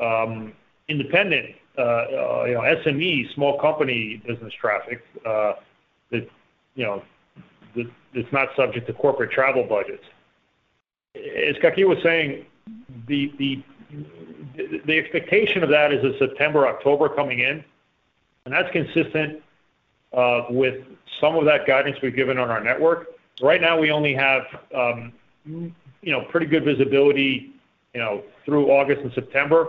[0.00, 0.54] um,
[0.88, 5.52] independent, uh, uh, you know, SME, small company business traffic, uh,
[6.10, 6.28] that,
[6.74, 7.02] you know,
[8.14, 10.04] that's not subject to corporate travel budgets.
[11.14, 12.46] As Ian was saying,
[13.06, 13.62] the
[14.88, 17.62] expectation of that is a September, October coming in,
[18.44, 19.42] and that's consistent
[20.50, 20.84] with
[21.20, 23.08] some of that guidance we've given on our network.
[23.42, 25.12] Right now, we only have, um,
[26.02, 27.52] you know, pretty good visibility,
[27.94, 29.68] you know, through August and September,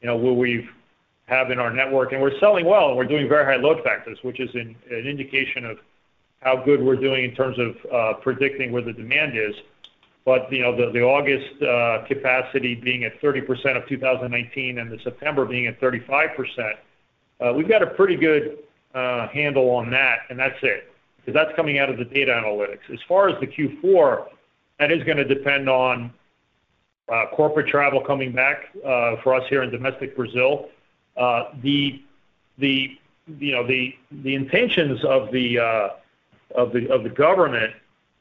[0.00, 0.68] you know, where we
[1.26, 2.12] have in our network.
[2.12, 5.64] And we're selling well, and we're doing very high load factors, which is an indication
[5.64, 5.78] of
[6.40, 9.54] how good we're doing in terms of uh, predicting where the demand is.
[10.24, 15.44] But you know, the August uh, capacity being at 30% of 2019 and the September
[15.44, 16.74] being at 35%,
[17.40, 18.58] uh, we've got a pretty good
[18.94, 22.90] handle on that, and that's it, because that's coming out of the data analytics.
[22.92, 24.28] As far as the Q4,
[24.78, 26.12] that is gonna depend on
[27.08, 30.68] uh, corporate travel coming back uh, for us here in domestic Brazil.
[31.16, 32.02] Uh the
[32.58, 32.98] the
[33.38, 35.88] you know the the intentions of the uh
[36.54, 37.72] of the of the government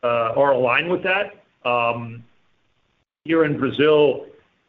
[0.04, 1.36] uh, are aligned with that.
[1.66, 2.24] Um,
[3.24, 4.26] here in Brazil,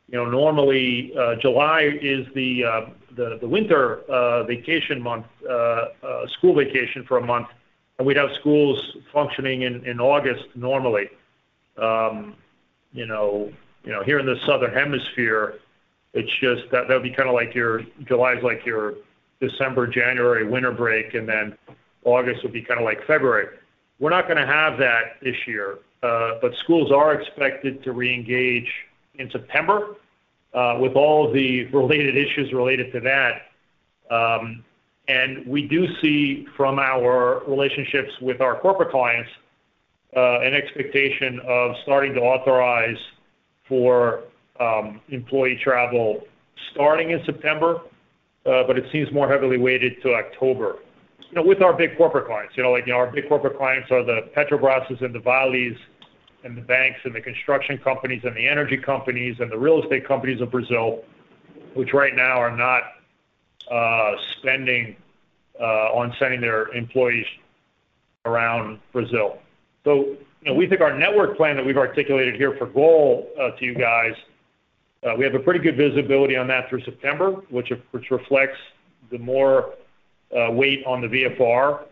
[0.09, 4.01] you know, normally July is the uh the winter
[4.47, 5.26] vacation month,
[6.28, 7.49] school vacation for a month,
[7.99, 11.11] and we'd have schools functioning in in August normally.
[11.79, 12.37] Um,
[12.93, 13.53] you know,
[13.85, 15.57] you know, here in the Southern Hemisphere,
[16.12, 18.95] it's just that that would be kinda like your July is like your
[19.41, 21.59] December, January winter break, and then
[22.05, 23.49] August would be kinda like February.
[23.99, 28.68] We're not gonna have that this year, uh, but schools are expected to reengage
[29.16, 29.97] in September,
[30.53, 33.43] uh, with all the related issues related to that.
[34.11, 34.64] Um
[35.07, 39.31] and we do see from our relationships with our corporate clients,
[40.17, 42.97] Uh, an expectation of starting to authorize
[43.69, 44.23] for
[44.61, 46.23] um, employee travel
[46.73, 47.81] starting in September,
[48.47, 50.77] uh, but it seems more heavily weighted to October.
[51.19, 53.57] You know, with our big corporate clients, you know, like, you know, our big corporate
[53.57, 55.77] clients are the Petrobras and the Vales
[56.45, 60.07] and the banks and the construction companies and the energy companies and the real estate
[60.07, 61.03] companies of Brazil,
[61.75, 62.83] which right now are not
[63.69, 64.95] uh, spending
[65.59, 67.27] on sending their employees
[68.27, 69.39] around Brazil.
[69.85, 73.51] So you know, we think our network plan that we've articulated here for GOL uh,
[73.53, 74.14] to you guys,
[75.05, 77.70] uh, we have a pretty good visibility on that through September, which
[78.11, 78.59] reflects
[79.11, 79.74] the more
[80.37, 81.85] uh, weight on the VFR.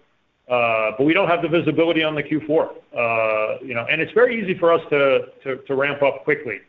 [0.49, 3.63] Uh but we don't have the visibility on the Q4.
[3.63, 6.61] You know, and it's very easy for us to ramp up quickly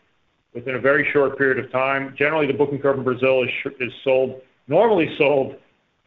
[0.54, 2.14] within a very short period of time.
[2.16, 5.56] Generally, the booking curve in Brazil is sold, normally sold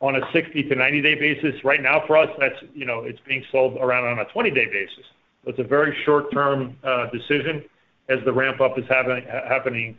[0.01, 1.65] on a 60- to 90-day basis.
[1.65, 5.05] Right now for us, that's, you know, it's being sold around on a 20-day basis.
[5.45, 6.77] So it's a very short-term
[7.13, 7.65] decision
[8.09, 9.99] as the ramp up is happening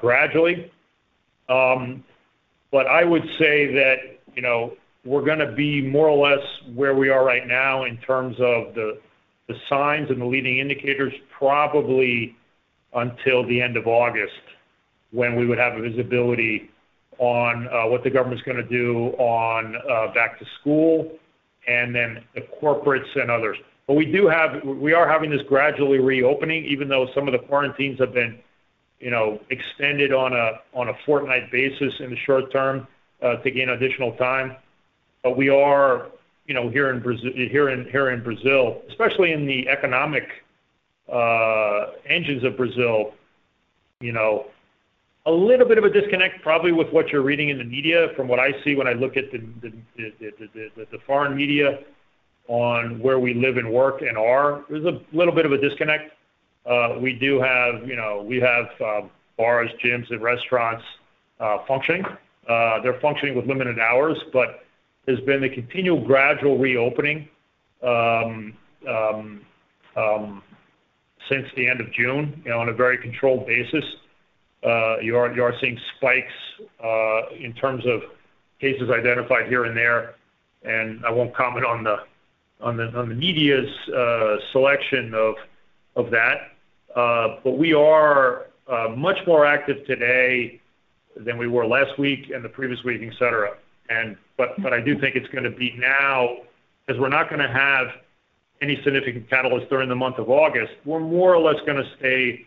[0.00, 0.70] gradually.
[1.48, 2.04] Um
[2.72, 3.96] but I would say that,
[4.36, 4.74] you know,
[5.04, 9.00] we're gonna be more or less where we are right now in terms of the
[9.68, 12.36] signs and the leading indicators, probably
[12.94, 14.42] until the end of August,
[15.10, 16.70] when we would have a visibility
[17.20, 21.12] on uh, what the government's gonna do on uh, back to school
[21.68, 23.58] and then the corporates and others.
[23.86, 28.38] But we are having this gradually reopening, even though some of the quarantines have been,
[29.00, 32.86] you know, extended on a fortnight basis in the short term
[33.20, 34.56] uh, to gain additional time.
[35.22, 36.06] But we are,
[36.46, 40.28] you know, here in Brazil, especially in the economic
[42.06, 43.12] engines of Brazil,
[44.00, 44.46] you know,
[45.26, 48.26] a little bit of a disconnect probably with what you're reading in the media from
[48.26, 49.42] what I see when I look at the
[49.96, 51.80] the the foreign media
[52.48, 54.64] on where we live and work and are.
[54.68, 56.12] There's a little bit of a disconnect.
[56.66, 59.02] Uh, we do have, you know, we have uh,
[59.38, 60.84] bars, gyms, and restaurants
[61.38, 62.04] uh, functioning.
[62.48, 64.64] They're functioning with limited hours, but
[65.06, 67.28] there's been a continual gradual reopening
[67.82, 68.54] um,
[68.88, 69.40] um,
[69.96, 70.42] um,
[71.28, 73.84] since the end of June, you know, on a very controlled basis.
[74.62, 76.32] Uh, you are seeing spikes
[76.82, 78.02] uh, in terms of
[78.60, 80.14] cases identified here and there,
[80.64, 81.82] and I won't comment on
[82.76, 86.52] the media's uh, selection of that.
[86.96, 88.46] Uh but we are
[88.96, 90.60] much more active today
[91.16, 93.56] than we were last week and the previous week, et cetera.
[94.36, 96.38] But I do think it's gonna be now,
[96.86, 97.92] 'cause we're not gonna have
[98.60, 100.72] any significant catalyst during the month of August.
[100.84, 102.46] We're more or less gonna stay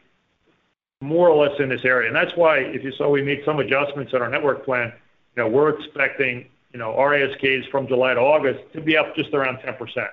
[1.04, 2.08] more or less in this area.
[2.08, 4.94] And that's why if you saw we made some adjustments in our network plan,
[5.36, 9.16] you know, we're expecting, you know, our ASKs from July to August to be up
[9.16, 10.10] just around 10%.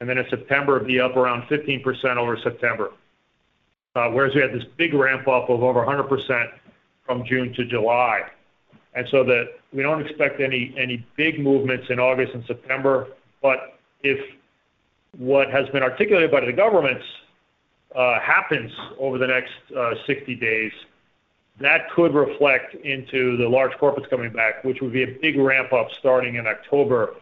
[0.00, 2.92] And then in September, be up around 15% over September.
[3.94, 6.50] Uh, whereas we had this big ramp up of over 100%
[7.04, 8.22] from June to July.
[8.94, 13.08] And so that we don't expect any any big movements in August and September.
[13.40, 14.18] But if
[15.16, 17.04] what has been articulated by the governments
[17.94, 20.72] Uh, happens over the next uh, 60 days,
[21.60, 25.72] that could reflect into the large corporates coming back, which would be a big ramp
[25.72, 27.14] up starting in October.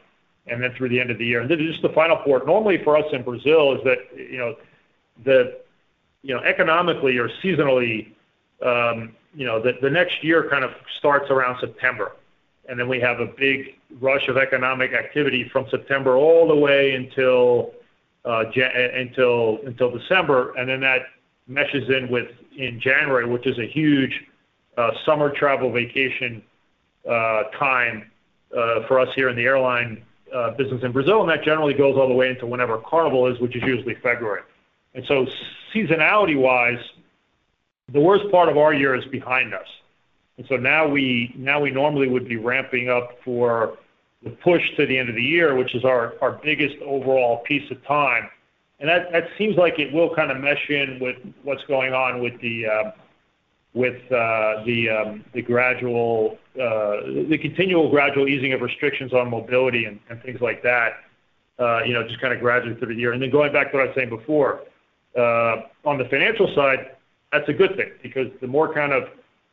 [0.46, 1.42] and then through the end of the year.
[1.42, 2.46] Is just the final port.
[2.46, 4.56] Normally for us in Brazil is that, you know,
[5.24, 5.60] the,
[6.22, 8.12] you know, economically or seasonally,
[8.64, 12.12] um, you know, the next year kind of starts around September.
[12.68, 16.94] And then we have a big rush of economic activity from September all the way
[16.94, 17.72] until
[18.24, 18.44] Uh,
[19.98, 21.02] December, and then that
[21.46, 24.12] meshes in with in January, which is a huge
[24.76, 26.42] uh, summer travel vacation
[27.08, 28.10] uh, time
[28.86, 30.04] for us here in the airline
[30.58, 33.56] business in Brazil, and that generally goes all the way into whenever Carnival is, which
[33.56, 34.42] is usually February.
[34.94, 35.26] And so
[35.72, 36.82] Seasonality-wise,
[37.92, 39.66] the worst part of our year is behind us.
[40.36, 43.78] And so now we now we normally would be ramping up for
[44.22, 47.84] the push to the end of the year, which is our biggest overall piece of
[47.86, 48.28] time.
[48.78, 52.40] And that seems like it will kind of mesh in with what's going on with
[52.40, 52.92] the uh
[54.64, 55.24] the um
[56.56, 56.96] uh
[57.28, 60.94] the continual gradual easing of restrictions on mobility and things like that,
[61.86, 63.12] you know, just kind of gradually through the year.
[63.12, 64.60] And then going back to what I was saying before,
[65.16, 66.92] on the financial side,
[67.32, 69.08] that's a good thing because the more kind of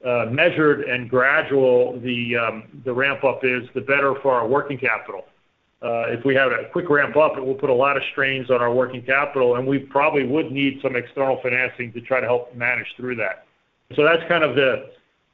[0.06, 5.26] Uh, measured and gradual um, the ramp up is, the better for our working capital.
[5.82, 8.52] Uh, if we have a quick ramp up, it will put a lot of strains
[8.52, 12.28] on our working capital, and we probably would need some external financing to try to
[12.28, 13.46] help manage through that.
[13.96, 14.92] So that's kind of the,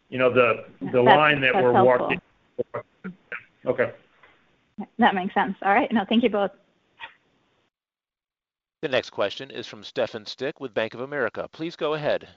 [0.09, 2.22] you know, the line that we're walking.
[2.57, 3.11] That's helpful.
[3.66, 3.91] Okay.
[4.97, 5.55] That makes sense.
[5.61, 5.91] All right.
[5.91, 6.51] No, thank you both.
[8.82, 11.49] The next question is from Stefan Styk with Bank of America.
[11.51, 12.28] Please go ahead.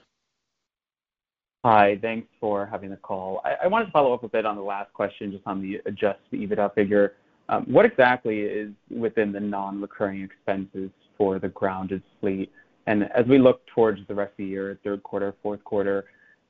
[1.67, 1.99] Hi.
[2.01, 3.41] Thanks for having the call.
[3.43, 6.31] I wanted to follow up a bit on the last question just on the adjusted
[6.31, 7.15] EBITDA figure.
[7.49, 12.53] Um, what exactly is within the non-recurring expenses for the grounded fleet?
[12.85, 16.05] And as we look towards the rest of the year, third quarter, fourth quarter,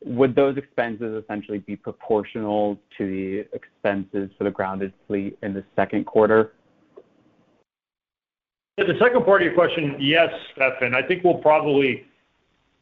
[0.05, 5.63] would those expenses essentially be proportional to the expenses for the grounded fleet in the
[5.75, 6.53] second quarter?
[8.77, 10.93] The second part of your question, yes, Stefan.
[10.93, 12.05] I think we'll probably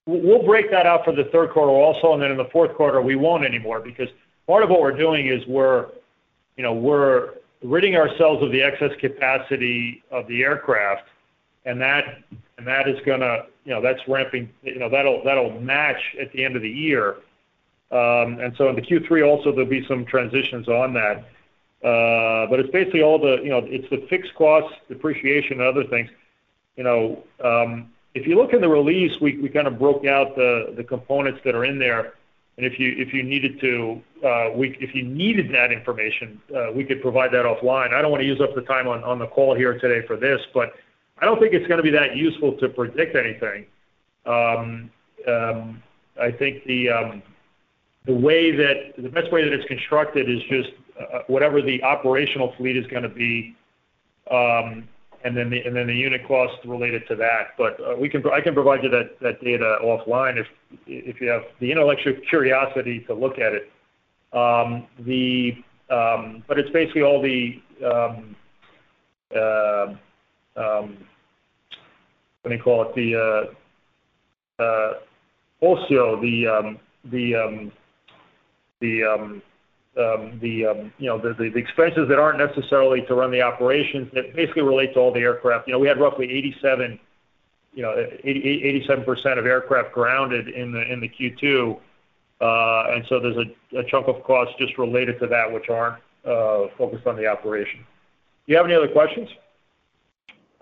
[0.05, 3.15] break that out for the third quarter also, and then in the fourth quarter, we
[3.15, 4.09] won't anymore because
[4.47, 5.87] part of what we're doing is we're,
[6.57, 7.31] you know, we're
[7.63, 11.07] ridding ourselves of the excess capacity of the aircraft,
[11.65, 12.23] and that
[12.57, 14.49] and that is gonna, you know, that's ramping.
[14.63, 17.15] You know, that'll that'll match at the end of the year.
[17.91, 21.17] Um and so in the Q3 also, there'll be some transitions on that.
[21.83, 25.83] Uh but it's basically all the, you know, it's the fixed costs, depreciation, and other
[25.83, 26.09] things.
[26.77, 27.23] You know,
[28.15, 31.65] if you look in the release, we kind of broke out the components that are
[31.65, 32.13] in there.
[32.57, 32.93] And if you
[34.23, 34.53] uh,
[35.03, 37.93] needed that information, uh, we could provide that offline.
[37.93, 40.73] I don't wanna use up the time on the call here today for this, but
[41.19, 43.65] I don't think it's gonna be that useful to predict anything.
[44.25, 44.89] Um,
[45.27, 45.83] um,
[46.19, 47.21] I think um,
[48.05, 48.13] the
[49.13, 53.53] best way that it's constructed is just uh, whatever the operational fleet is gonna be,
[55.25, 57.57] and then the unit cost related to that.
[57.57, 57.95] But uh,
[58.31, 60.43] I can provide you that data offline
[60.85, 63.71] if you have the intellectual curiosity to look at it.
[64.33, 64.87] Um,
[65.89, 68.35] um, but it's basically all the um,
[69.35, 69.95] uh,
[72.45, 72.95] what do you call it?
[72.95, 73.15] The
[74.59, 74.93] uh uh
[75.61, 77.71] also the
[79.97, 80.91] Um, um,
[81.55, 85.67] expenses that aren't necessarily to run the operations that basically relate to all the aircraft.
[85.67, 86.99] You know, we had roughly 87%
[89.37, 91.79] of aircraft grounded in the in the Q2.
[92.41, 93.37] Uh, there's
[93.77, 97.79] a chunk of costs just related to that which aren't uh, focused on the operation.
[97.79, 99.29] Do you have any other questions?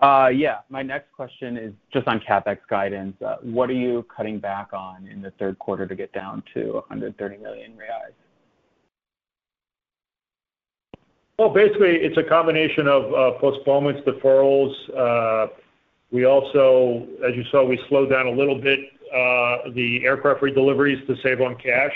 [0.00, 0.58] Uh, yeah.
[0.68, 3.16] My next question is just on CapEx guidance.
[3.42, 7.38] What are you cutting back on in the third quarter to get down to 130
[7.38, 8.12] million reais?
[11.38, 14.72] Well, basically, it's a combination of uh, postponements, deferrals.
[14.96, 15.52] Uh,
[16.12, 18.80] we also, as you saw, we slowed down a little bit
[19.12, 21.92] uh, the aircraft redeliveries to save on cash.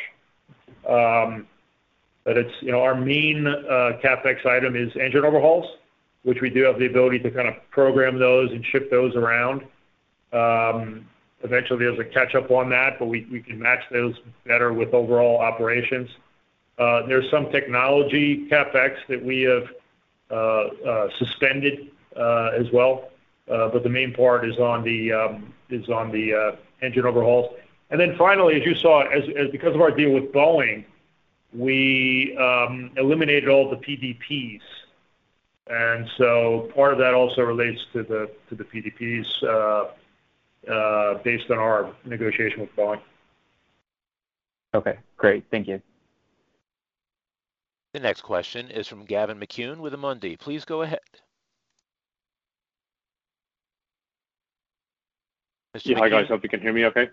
[0.89, 1.47] Um
[2.29, 3.45] but it's, you know, our main
[4.05, 5.65] CapEx item is engine overhauls,
[6.25, 9.63] which we do have the ability to kind of program those and ship those around.
[10.35, 11.09] Um,
[11.43, 14.15] eventually, there's a catch-up on that, but we can match those
[14.47, 16.11] better with overall operations.
[16.79, 19.69] Uh, there's some technology CapEx that we have
[20.31, 23.11] uh, uh, suspended as well.
[23.51, 27.55] Uh but the main part is on the um is on the uh engine overhauls.
[27.91, 29.05] And then finally, as you saw,
[29.51, 30.85] because of our deal with Boeing,
[31.55, 34.61] we um, eliminated all the PDPs.
[35.69, 39.25] And so part of that also relates to the to the PDPs
[41.25, 43.01] based on our negotiation with Boeing.
[44.75, 45.45] Okay, great.
[45.51, 45.81] Thank you.
[47.95, 50.39] The next question is from Gavin McCune with Amundi.
[50.39, 51.01] Please go ahead.
[55.85, 55.99] Yeah.
[55.99, 56.29] Hi, guys.
[56.29, 57.09] Hope you can hear me okay.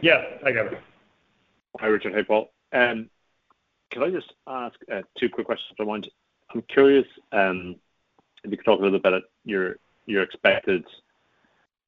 [0.00, 0.22] Yeah.
[0.42, 0.78] Hi, Gavin.
[1.80, 2.14] Hi, Richard.
[2.14, 2.52] Hey, Paul.
[2.72, 3.08] Um,
[3.90, 6.08] can I just ask uh, two quick questions if I might?
[6.54, 7.76] I'm curious um,
[8.44, 9.76] if you could talk a little bit about your
[10.06, 10.84] expected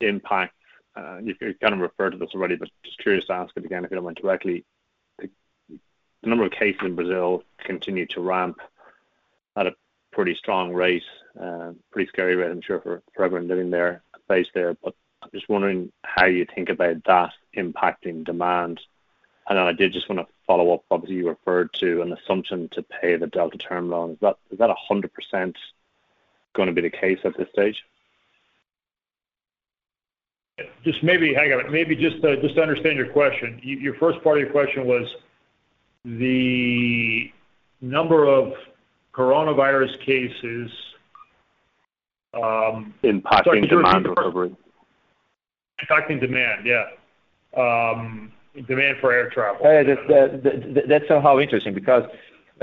[0.00, 0.54] impact.
[0.96, 3.84] Uh, you kind of referred to this already, but just curious to ask it again,
[3.84, 4.64] if you don't mind directly,
[6.26, 8.58] the number of cases in Brazil continue to ramp
[9.54, 9.76] at a
[10.10, 11.04] pretty strong rate,
[11.40, 14.74] uh, pretty scary rate, I'm sure, for everyone living there, based there.
[14.82, 18.80] But I'm just wondering how you think about that impacting demand.
[19.48, 20.82] And then I did just wanna follow up.
[20.90, 24.18] Obviously, you referred to an assumption to pay the Delta term loan.
[24.20, 25.54] Is that 100%
[26.54, 27.84] gonna be the case at this stage?
[30.82, 31.70] Just maybe, hang on.
[31.70, 33.60] Maybe just uh, to understand your question.
[33.62, 35.06] Your first part of your question was
[36.06, 37.32] the
[37.80, 38.52] number of
[39.12, 40.70] coronavirus cases.
[42.32, 44.54] Um, Impacting demand recovery.
[45.82, 46.84] Impacting demand, yeah.
[47.56, 48.32] Um,
[48.68, 49.62] demand for air travel.
[50.86, 52.04] That's somehow interesting because,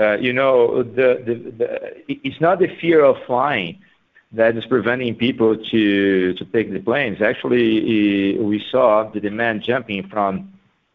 [0.00, 3.78] uh, you know, it's not the fear of flying
[4.32, 7.20] that is preventing people to take the planes.
[7.20, 10.52] Actually, we saw the demand jumping from,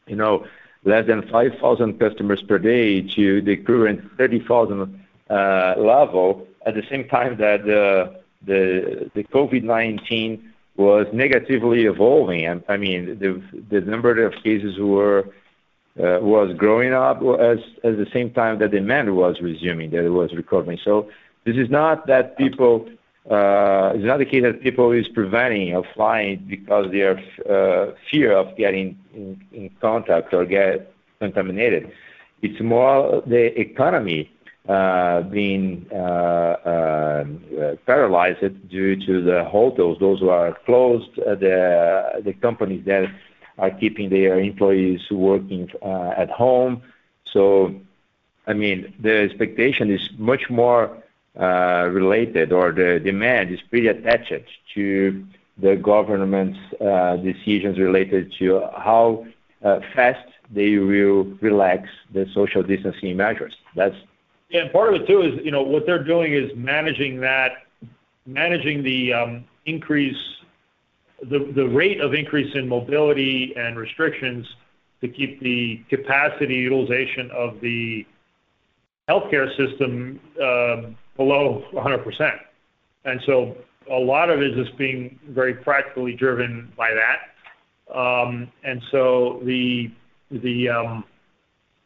[0.08, 0.46] you know,
[0.84, 7.08] less than 5,000 customers per day to the current 30,000 uh, level at the same
[7.08, 10.42] time that uh, the COVID-19
[10.78, 12.48] was negatively evolving.
[12.70, 15.24] I mean, the number of cases uh,
[15.96, 20.80] was growing up at the same time the demand was resuming, that it was recovering.
[20.84, 21.10] So
[21.44, 22.88] this is not that people,
[23.30, 27.94] Uh, it's not the case that people is preventing of flying because they are uh,
[28.10, 31.92] fear of getting in contact or get contaminated.
[32.42, 34.32] It's more the economy
[34.68, 35.86] uh, being
[37.86, 40.00] paralyzed due to the hotels.
[40.00, 43.12] Those who are closed, the companies that
[43.60, 46.82] are keeping their employees working at home.
[47.26, 47.76] So
[48.48, 50.98] I mean, the expectation is much more
[51.40, 54.34] Uh, related or the demand is pretty attached
[54.76, 55.26] to
[55.58, 59.26] the government's uh, decisions related to how
[59.64, 63.56] uh, fast they will relax the social distancing measures.
[63.74, 63.96] That's
[64.50, 67.52] Yeah, part of it too is, you know, what they're doing is managing that
[68.26, 70.22] managing the um increase
[71.22, 74.46] the rate of increase in mobility and restrictions
[75.02, 78.06] to keep the capacity utilization of the
[79.10, 82.40] healthcare system um, below 100%.
[83.06, 83.56] And so
[83.92, 87.96] a lot of it is just being very practically driven by that.
[87.96, 89.92] Um and so the
[90.32, 91.04] the um,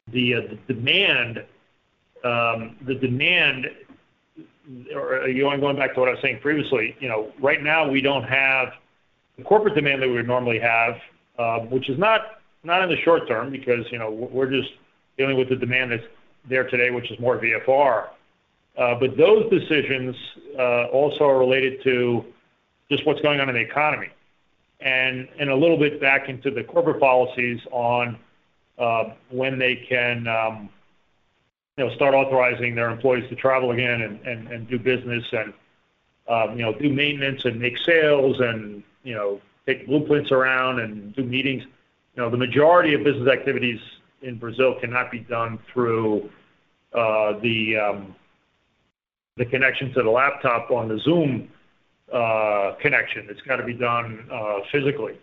[0.09, 1.45] uh, demand
[2.23, 3.69] um, the demand,
[4.95, 8.01] or uh, going back to what I was saying previously, you know, right now we
[8.01, 8.69] don't have
[9.37, 10.95] the corporate demand that we would normally have,
[11.37, 14.69] um, which is not in the short term because, you know, we're just
[15.17, 16.03] dealing with the demand that's
[16.47, 18.07] there today, which is more VFR.
[18.77, 20.15] Uh, but those decisions
[20.57, 22.25] uh, also are related to
[22.89, 24.09] just what's going on in the economy
[24.79, 28.17] and a little bit back into the corporate policies on
[28.77, 30.69] uh, when they can, um,
[31.77, 35.53] you know, start authorizing their employees to travel again and do business and,
[36.27, 41.15] um, you know, do maintenance and make sales and, you know, take blueprints around and
[41.15, 41.63] do meetings.
[42.15, 43.79] You know, the majority of business activities
[44.21, 46.29] in Brazil cannot be done through
[46.91, 48.15] the um,
[49.45, 51.49] connection to the laptop on the Zoom
[52.11, 53.27] uh, connection.
[53.29, 55.19] It's gotta be done uh, physically.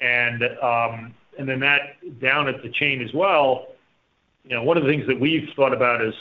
[0.00, 3.68] Um, and then that down at the chain as well,
[4.44, 6.14] you know, one of the things that we've thought about as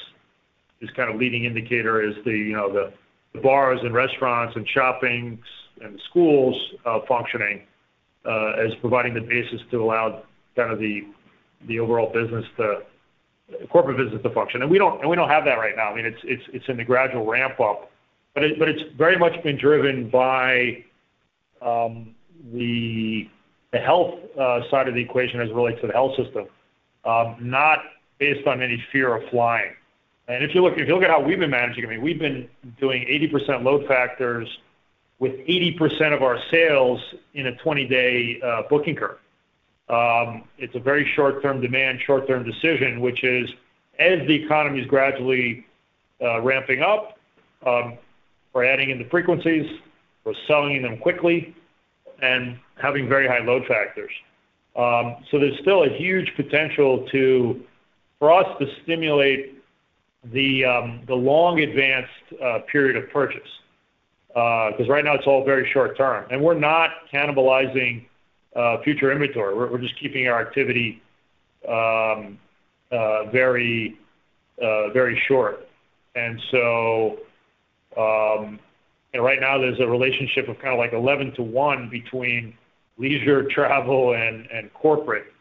[0.96, 2.72] kind of leading indicator is the, you know,
[3.34, 5.40] the bars and restaurants and shoppings
[5.82, 6.56] and schools
[6.86, 7.64] uh, functioning
[8.26, 10.24] as providing the basis to allow
[10.56, 12.82] kind of the overall business to
[13.70, 14.62] corporate business to function.
[14.62, 15.92] And we don't and we don't have that right now.
[15.92, 17.92] I mean, it's it's it's in the gradual ramp up,
[18.34, 20.84] but it but it's very much been driven by
[21.62, 22.16] um
[22.54, 23.30] the
[23.72, 26.46] the health uh, side of the equation as it relates to the health system,
[27.06, 27.80] um, not
[28.18, 29.74] based on any fear of flying.
[30.28, 32.20] And if you look if you look at how we've been managing, I mean, we've
[32.20, 32.50] been
[32.80, 34.48] doing 80% load factors
[35.20, 37.00] with 80% of our sales
[37.36, 39.20] in a 20-day uh, booking curve.
[39.92, 43.50] Um, it's a very short-term demand, short-term decision, which is
[44.00, 45.66] as the economy is gradually
[46.22, 47.20] uh, ramping up,
[47.66, 47.98] um,
[48.54, 49.68] we're adding in the frequencies,
[50.24, 51.56] we're selling them quickly
[52.22, 54.12] and having very high load factors.
[54.76, 57.62] Um so there's still a huge potential to
[58.20, 59.62] for us to stimulate
[60.24, 62.10] the um the long advanced
[62.42, 63.52] uh, period of purchase.
[64.34, 66.26] Uh, because right now it's all very short term.
[66.32, 68.06] And we're not cannibalizing
[68.84, 69.56] future inventory.
[69.56, 71.02] We're just keeping our activity
[73.32, 73.98] very
[74.62, 75.68] uh very short.
[76.16, 77.20] And so
[77.98, 78.60] um
[79.16, 82.58] right now there's a relationship of kind of like 11 to 1 between
[82.98, 85.34] leisure travel and corporate.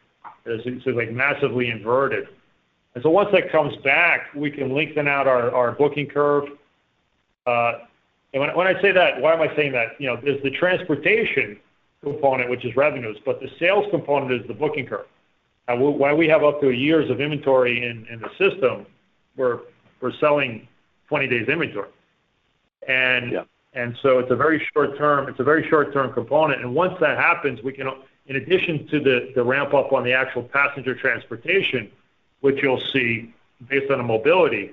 [0.47, 2.29] It's like massively inverted.
[2.95, 6.45] And so once that comes back, we can lengthen out our booking curve.
[7.47, 7.73] Uh
[8.33, 10.01] when I say that, why am I saying that?
[10.01, 11.59] You know, there's the transportation
[12.03, 15.07] component, which is revenues, but the sales component is the booking curve.
[15.66, 18.86] While we have up to year's of inventory in the system,
[19.36, 19.61] we're
[20.18, 20.66] selling
[21.09, 21.88] 20 days inventory.
[22.88, 23.44] Yeah.
[23.72, 26.62] It's a very short-term it's a very short term component.
[26.62, 27.88] And once that happens, we can,
[28.26, 29.01] in addition to
[29.34, 31.90] the ramp up on the actual passenger transportation,
[32.40, 33.32] which you'll see
[33.68, 34.72] based on the mobility,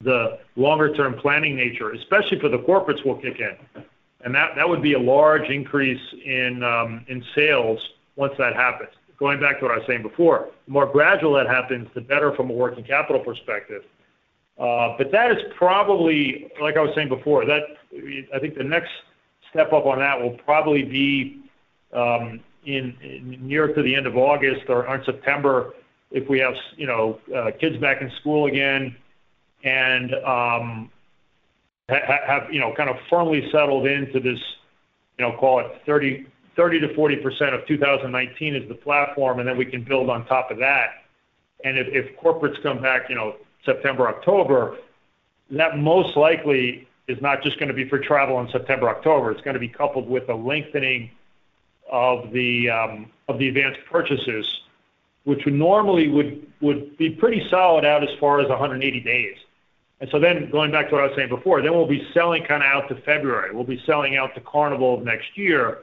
[0.00, 3.56] the longer term planning nature, especially for the corporates, will kick in.
[4.24, 7.78] And that that would be a large increase in um in sales
[8.16, 8.90] once that happens.
[9.18, 12.34] Going back to what I was saying before, the more gradual that happens, the better
[12.34, 13.82] from a working capital perspective.
[14.58, 17.62] Uh but that is probably, like I was saying before, that
[18.34, 18.90] I think the next
[19.50, 21.40] step up on that will probably be
[22.64, 25.74] in near to the end of August or on September
[26.10, 27.20] if we have, you know,
[27.60, 28.96] kids back in school again
[29.64, 30.12] and
[31.88, 34.38] have, you know, kind of firmly settled into this,
[35.18, 40.10] you know, call it 30%-40% of 2019 is the platform, and then we can build
[40.10, 41.04] on top of that.
[41.64, 44.78] And if corporates come back, you know, September, October,
[45.50, 49.30] that most likely is not just gonna be for travel in September, October.
[49.30, 51.10] It's gonna be coupled with a lengthening
[51.90, 54.62] of the um of the advanced purchases,
[55.24, 59.36] which would normally would would be pretty solid out as far as 180 days.
[60.00, 62.44] And so then going back to what I was saying before, then we'll be selling
[62.44, 63.54] kind of out to February.
[63.54, 65.78] We'll be selling out to Carnival of next year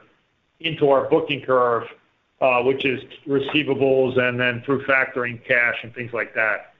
[0.60, 1.88] into our booking curve,
[2.40, 6.74] uh, which is receivables and then through factoring cash and things like that.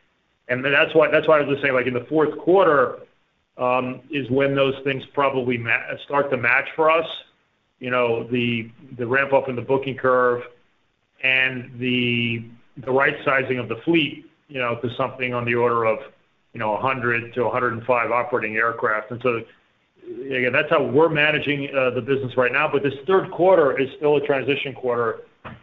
[0.49, 3.01] And that's why I was just saying, like in the fourth quarter,
[3.57, 5.63] um, is when those things probably
[6.05, 7.07] start to match for us.
[7.81, 10.43] You know, the the ramp up in the booking curve
[11.23, 12.45] and the
[12.77, 15.99] the right sizing of the fleet, you know, to something on the order of,
[16.55, 19.11] you know, 100 to 105 operating aircraft.
[19.11, 19.43] And so,
[20.07, 22.69] again, that's how we're managing the business right now.
[22.73, 25.21] But this third quarter is still a transition quarter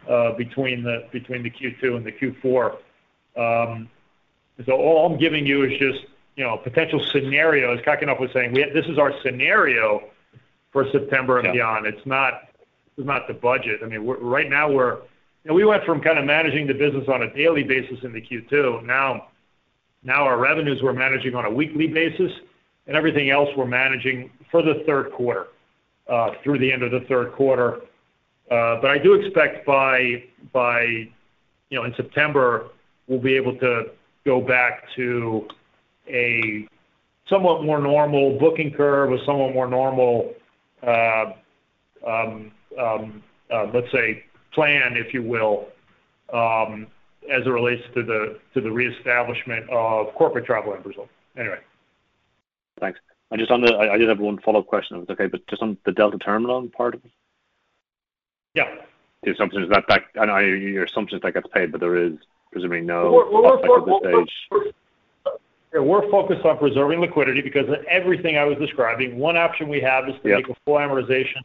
[0.08, 2.76] uh between the between the Q2 and the Q4.
[4.66, 6.04] So All I'm giving you is just,
[6.36, 7.80] you know, potential scenarios.
[7.80, 10.04] As Kakinoff was saying, this is our scenario
[10.70, 11.86] for September and beyond.
[11.86, 12.48] It's not
[12.96, 13.80] the budget.
[13.82, 14.98] I mean, right now we're.
[15.44, 18.12] You know, we went from kind of managing the business on a daily basis in
[18.12, 18.84] the Q2.
[18.84, 19.26] Now
[20.10, 22.32] our revenues we're managing on a weekly basis,
[22.86, 25.48] and everything else we're managing for the third quarter
[26.08, 27.80] uh, through the end of the third quarter.
[28.50, 31.08] Uh but I do expect by by
[31.72, 32.68] you know, in September,
[33.08, 33.90] we'll be able to
[34.26, 35.48] go back to
[36.06, 36.68] a
[37.30, 40.34] somewhat more normal booking curve, a somewhat more normal,
[40.86, 41.32] uh,
[42.06, 44.22] um, um, um, let's say,
[44.52, 45.68] plan, if you will,
[47.30, 51.08] as it relates to the to the reestablishment of corporate travel in Brazil.
[51.36, 51.58] Anyway.
[52.80, 52.98] Thanks.
[53.30, 55.62] I just on the I did have one follow-up question, if it's okay, but just
[55.62, 57.10] on the Delta term loan part of it.
[58.54, 58.74] Yeah.
[59.22, 59.84] The assumption is that
[60.20, 62.14] I know your assumption is that gets paid, but there is
[62.50, 64.74] presumably no at this stage.
[65.74, 69.16] We're focused on preserving liquidity because of everything I was describing.
[69.16, 71.40] One option we have is to make a full amortization.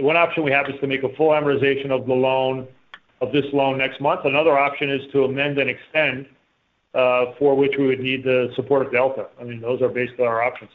[0.00, 2.66] One option we have is to make a full amortization of the loan,
[3.20, 4.24] of this loan next month.
[4.24, 6.26] Another option is to amend and extend,
[6.94, 9.26] uh, for which we would need the support of Delta.
[9.40, 10.70] I mean, those are basically our options.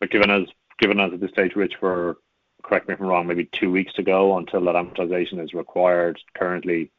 [0.00, 0.48] But given us
[0.78, 2.16] given as at this stage, Rich, we're,
[2.62, 6.20] correct me if I'm wrong, maybe two weeks to go until that amortization is required
[6.34, 6.90] currently,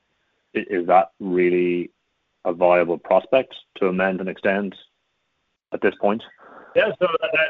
[0.53, 1.91] is that really
[2.45, 4.75] a viable prospect to amend and extend
[5.73, 6.23] at this point?
[6.75, 6.95] Yes.
[6.99, 7.07] So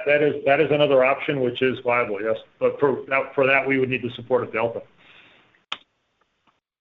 [0.07, 2.37] that that is another option which is viable, yes.
[2.59, 4.81] But for that, we would need the support of Delta.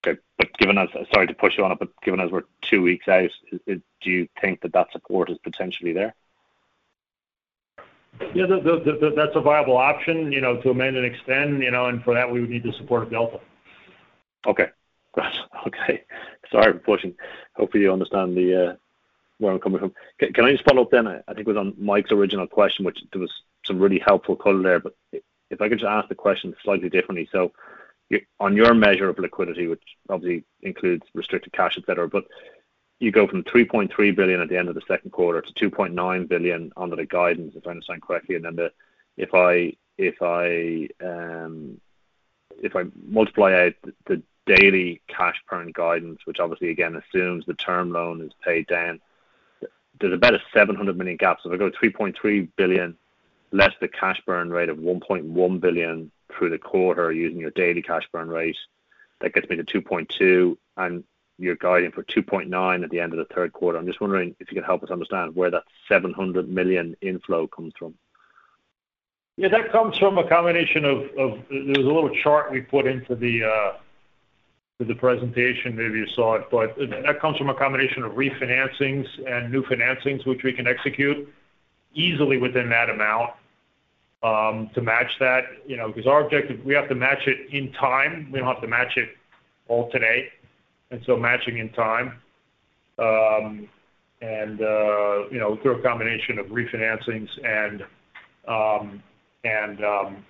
[0.05, 0.20] Okay.
[0.59, 3.30] Given as, sorry to push you on it, but given as we're two weeks out,
[3.66, 6.14] do you think that that support is potentially there?
[8.34, 8.46] Yeah.
[8.46, 12.30] That's a viable option, you know, to amend and extend, you know, and for that,
[12.30, 13.40] we would need the support of Delta.
[14.46, 14.68] Okay.
[15.64, 16.03] Okay.
[16.50, 17.14] Sorry for pushing.
[17.55, 18.74] Hopefully you understand the uh,
[19.38, 19.94] where I'm coming from.
[20.18, 21.07] Can I just follow up then?
[21.07, 23.32] I think it was on Mike's original question, which there was
[23.64, 27.28] some really helpful color there, but if I could just ask the question slightly differently.
[28.40, 32.24] On your measure of liquidity, which obviously includes restricted cash, et cetera, but
[32.98, 36.72] you go from 3.3 billion at the end of the second quarter to 2.9 billion
[36.76, 38.72] under the guidance, if I understand correctly, and then the
[39.16, 39.34] if
[40.22, 41.80] I um,
[43.07, 43.74] multiply out
[44.07, 49.00] the daily cash burn guidance, which obviously again assumes the term loan is paid down,
[50.00, 51.38] there's about a 700 million gap.
[51.44, 52.96] If I go 3.3 billion
[53.53, 58.09] less the cash burn rate of $1.1 billion through the quarter using your daily cash
[58.12, 58.57] burn rate,
[59.20, 61.05] that gets me to $2.2 billion, and
[61.39, 63.78] you're guiding for $2.9 billion at the end of the third quarter.
[63.78, 67.72] I'm just wondering if you could help us understand where that 700 million inflow comes
[67.78, 67.95] from.
[69.37, 71.09] Yeah, that comes from a combination of.
[71.16, 73.72] There was a little chart we put into the uh
[74.78, 79.53] the presentation, maybe you saw it, but that comes from a combination of refinancings and
[79.53, 81.33] new financings, which we can execute
[81.95, 83.30] easily within that amount,
[84.23, 85.45] to match that.
[85.66, 88.31] You know, because our objective, we have to match it in time.
[88.33, 89.11] We don't have to match it
[89.68, 90.29] all today.
[90.91, 92.20] And so matching in time,
[92.99, 94.59] and
[95.31, 97.85] you know, through a combination of refinancings and
[98.49, 99.03] um
[99.45, 100.25] and um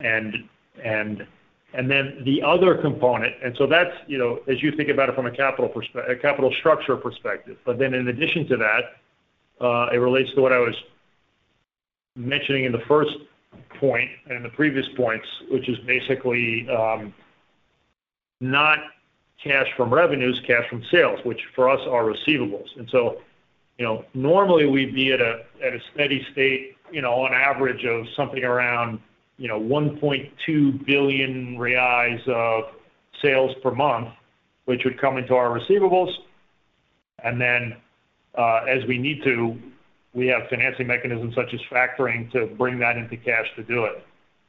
[0.00, 0.48] and
[0.84, 1.26] and
[1.74, 3.34] and then the other component.
[3.42, 6.20] And so that's, you know, as you think about it from a capital perspective a
[6.20, 7.58] capital structure perspective.
[7.64, 10.74] But then in addition to that, it relates to what I was
[12.16, 13.16] mentioning in the first
[13.78, 16.66] point and the previous points, which is basically
[18.40, 18.78] not
[19.42, 22.76] cash from revenues, cash from sales, which for us are receivables.
[22.76, 23.20] And so
[23.78, 27.84] you know, normally we'd be at a at a steady state, you know, on average
[27.84, 29.00] of something around,
[29.36, 32.74] you know, 1.2 billion reais of
[33.20, 34.08] sales per month,
[34.64, 36.12] which would come into our receivables.
[37.22, 37.76] And then
[38.36, 39.58] uh as we need to,
[40.16, 44.02] we have financing mechanisms such as factoring to bring that into cash to do it.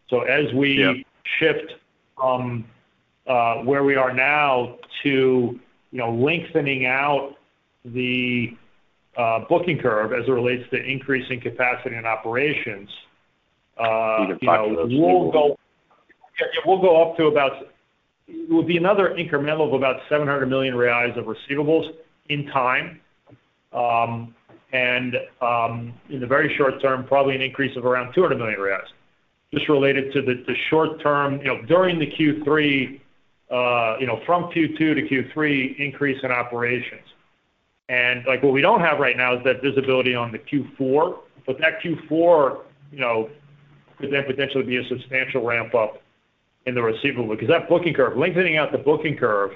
[0.10, 0.94] So as we Yeah.
[1.40, 1.76] shift
[2.16, 2.64] from
[3.28, 5.60] uh, where we are now to,
[5.92, 7.36] you know, lengthening out
[7.84, 8.56] the
[9.18, 12.90] uh, booking curve as it relates to increasing capacity and operations,
[13.78, 14.88] uh you know,
[16.66, 17.68] we'll go up to about.
[18.28, 21.94] It will be another incremental of about 700 million reais of receivables
[22.30, 23.00] in time.
[23.72, 24.36] Um,
[24.78, 28.86] And um, in the very short term, probably an increase of around 200 million reais,
[29.52, 33.00] just related to the short term, you know, during the Q3,
[33.50, 37.02] uh, you know, from Q2 to Q3 increase in operations.
[37.90, 41.18] And like, what we don't have right now is that visibility on the Q4,
[41.48, 42.60] but that Q4,
[42.92, 43.30] you know,
[43.98, 46.04] could then potentially be a substantial ramp up
[46.68, 47.30] in the receivable.
[47.30, 49.54] Because that booking curve, lengthening out the booking curve,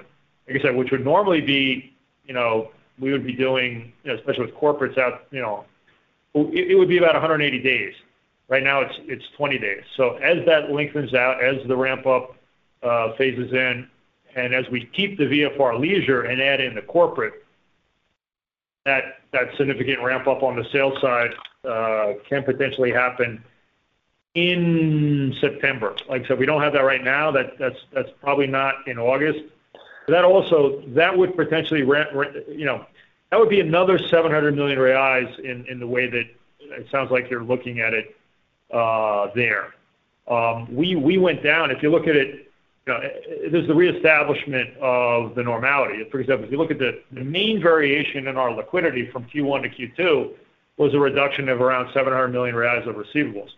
[0.47, 1.93] like I said, which would normally be,
[2.25, 2.71] you know,
[3.01, 5.65] we would be doing, you know, especially with corporates out, you know,
[6.33, 7.93] it would be about 180 days.
[8.47, 9.83] Right now it's 20 days.
[9.97, 12.35] So as that lengthens out, as the ramp up
[12.83, 13.89] uh, phases in,
[14.35, 17.43] and as we keep the VFR leisure and add in the corporate,
[18.85, 19.17] that
[19.57, 21.31] significant ramp up on the sales side
[21.67, 23.43] uh, can potentially happen
[24.33, 25.95] in September.
[26.09, 27.31] Like I said, we don't have that right now.
[27.31, 29.39] That's probably not in August.
[30.07, 30.81] That also
[31.15, 32.85] would potentially, you know,
[33.31, 36.25] that would be another 700 million reais in the way that
[36.59, 38.15] it sounds like you're looking at it
[39.35, 39.73] there.
[40.27, 41.71] Um we we went down.
[41.71, 42.51] If you look at it,
[42.85, 46.03] there's the reestablishment of the normality.
[46.11, 49.63] For example, if you look at the the main variation in our liquidity from Q1
[49.63, 50.33] to Q2
[50.77, 53.49] was a reduction of around 700 million reais of receivables.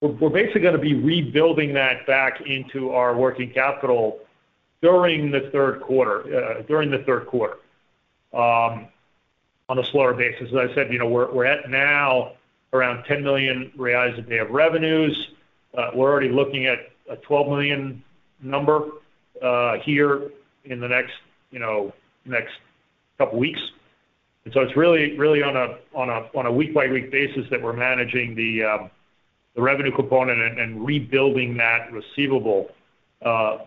[0.00, 4.20] We're basically gonna be rebuilding that back into our working capital
[4.82, 6.64] during the third quarter.
[6.66, 7.58] during the third quarter
[8.32, 8.88] Um,
[9.68, 10.48] on a slower basis.
[10.48, 12.32] As I said, you know, we're at now
[12.72, 15.28] around 10 million reais a day of revenues.
[15.76, 18.02] Uh, we're already looking at a 12 million
[18.42, 18.88] number
[19.42, 20.30] uh, here
[20.64, 21.12] in the next,
[21.50, 21.92] you know,
[22.24, 22.54] next
[23.18, 23.60] couple weeks.
[24.44, 25.56] It's really on
[26.46, 28.90] a week-by-week basis that we're managing the um,
[29.54, 32.70] the revenue component and rebuilding that receivable
[33.22, 33.58] uh,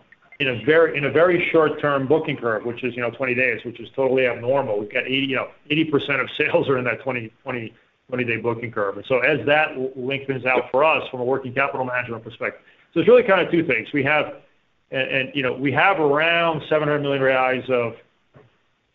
[0.42, 3.64] in a very in a very short-term booking curve, which is, you know, 20 days,
[3.64, 4.78] which is totally abnormal.
[4.80, 7.72] We've got 80, you know, 80% of sales are in that 20 20
[8.10, 8.96] 20-day booking curve.
[8.96, 12.60] And so as that lengthens out for us from a working capital management perspective.
[12.92, 13.92] So it's really kind of two things.
[13.92, 14.42] We have
[14.90, 17.94] and you know, we have around 700 million reais of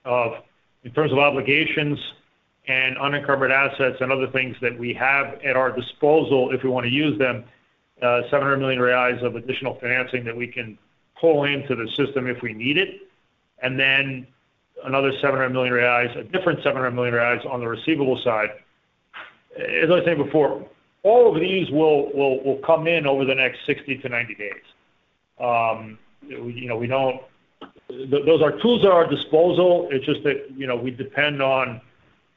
[0.04, 0.43] of
[0.84, 1.98] in terms of obligations
[2.68, 6.88] and unencumbered assets and other things that we have at our disposal if we wanna
[6.88, 7.45] use them,
[8.02, 10.78] uh, 700 million reais of additional financing that we can
[11.20, 13.01] pull into the system if we need it.
[13.61, 14.28] And then
[14.84, 18.49] another 700 million reais, a different 700 million reais on the receivable side.
[19.57, 20.65] As I was saying before,
[21.03, 24.53] all of these will come in over the next 60 to 90 days.
[25.39, 25.97] Um,
[26.28, 27.22] you know, we don't.
[27.89, 29.88] those are tools at our disposal.
[29.91, 31.82] It's just that, you know, we depend on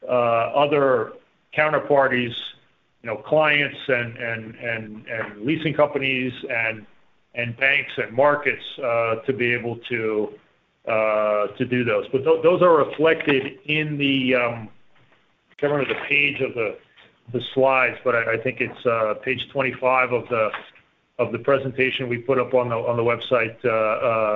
[0.08, 1.12] uh, other
[1.56, 2.34] counterparties
[3.02, 6.86] you know, clients and and and leasing companies and
[7.34, 10.32] banks and markets uh, to be able to
[10.86, 12.06] uh, do those.
[12.08, 14.68] But those are reflected in the, I
[15.56, 16.76] can't remember the page of the
[17.54, 22.68] slides, but I think it's uh, page 25 of the presentation we put up on
[22.68, 23.60] the website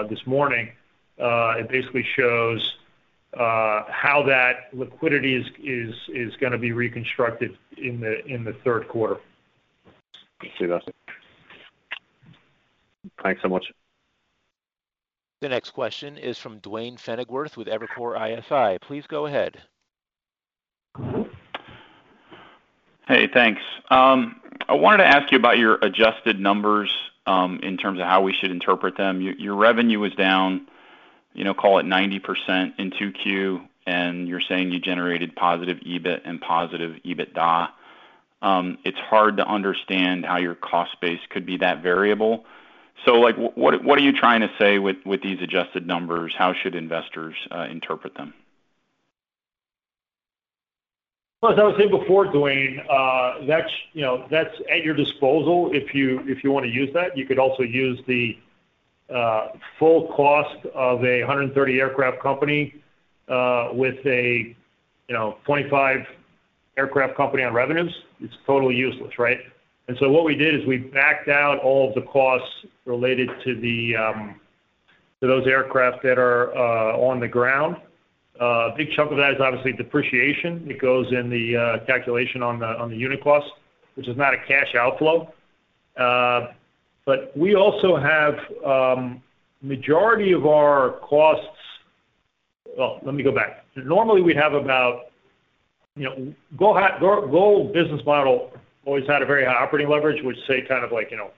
[0.08, 0.70] this morning.
[1.18, 2.76] It basically shows
[3.36, 9.18] how that liquidity is gonna be reconstructed in the third quarter.
[10.58, 10.84] See that.
[13.22, 13.66] Thanks so much.
[15.40, 18.78] The next question is from Duane Pfennigwerth with Evercore ISI.
[18.80, 19.60] Please go ahead.
[23.06, 23.60] Hey, thanks.
[23.90, 26.90] Um, I wanted to ask you about your adjusted numbers,
[27.26, 29.20] um, in terms of how we should interpret them.
[29.20, 30.66] Your revenue was down,
[31.34, 36.40] you know, call it 90% in 2Q, and you're saying you generated positive EBIT and
[36.40, 37.68] positive EBITDA.
[38.40, 42.44] Um, it's hard to understand how your cost base could be that variable.
[43.04, 46.34] So like, what what are you trying to say with with these adjusted numbers?
[46.36, 48.32] How should investors uh, interpret them?
[51.42, 55.68] Well, as I was saying before, Duane, uh, that's, you know, that's at your disposal
[55.74, 57.18] if you wanna use that.
[57.18, 58.38] You could also use the
[59.14, 62.74] uh, full cost of a 130 aircraft company
[63.28, 64.56] with a,
[65.08, 66.06] you know, 25
[66.78, 67.94] aircraft company on revenues.
[68.20, 69.40] It's totally useless, right?
[69.88, 73.54] And so what we did is we backed out all of the costs related to
[73.54, 74.40] the um
[75.20, 76.54] to those aircraft that are
[76.96, 77.76] on the ground.
[78.40, 80.68] A big chunk of that is obviously depreciation.
[80.68, 83.50] It goes in the calculation on the on the unit cost,
[83.94, 85.32] which is not a cash outflow.
[85.96, 86.48] Uh
[87.06, 88.38] but we also have
[89.62, 91.46] majority of our costs.
[92.78, 93.64] Well, let me go back.
[93.76, 95.06] Normally, we'd have about,
[95.96, 98.52] you know, GOL business model
[98.86, 101.30] always had a very high operating leverage, which say kind of like, you know,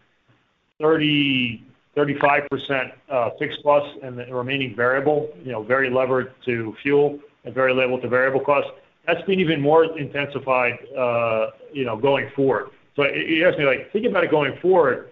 [0.81, 7.55] 30%-35% uh, fixed costs and the remaining variable, you know, very levered to fuel and
[7.55, 8.71] very levered to variable costs.
[9.07, 12.71] That's been even more intensified, uh, you know, going forward.
[12.97, 15.11] So you ask me, like, thinking about it going forward,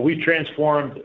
[0.00, 1.02] we transformed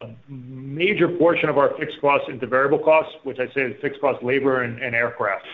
[0.00, 4.00] a major portion of our fixed costs into variable costs, which I'd say is fixed
[4.00, 5.46] cost labor and aircraft.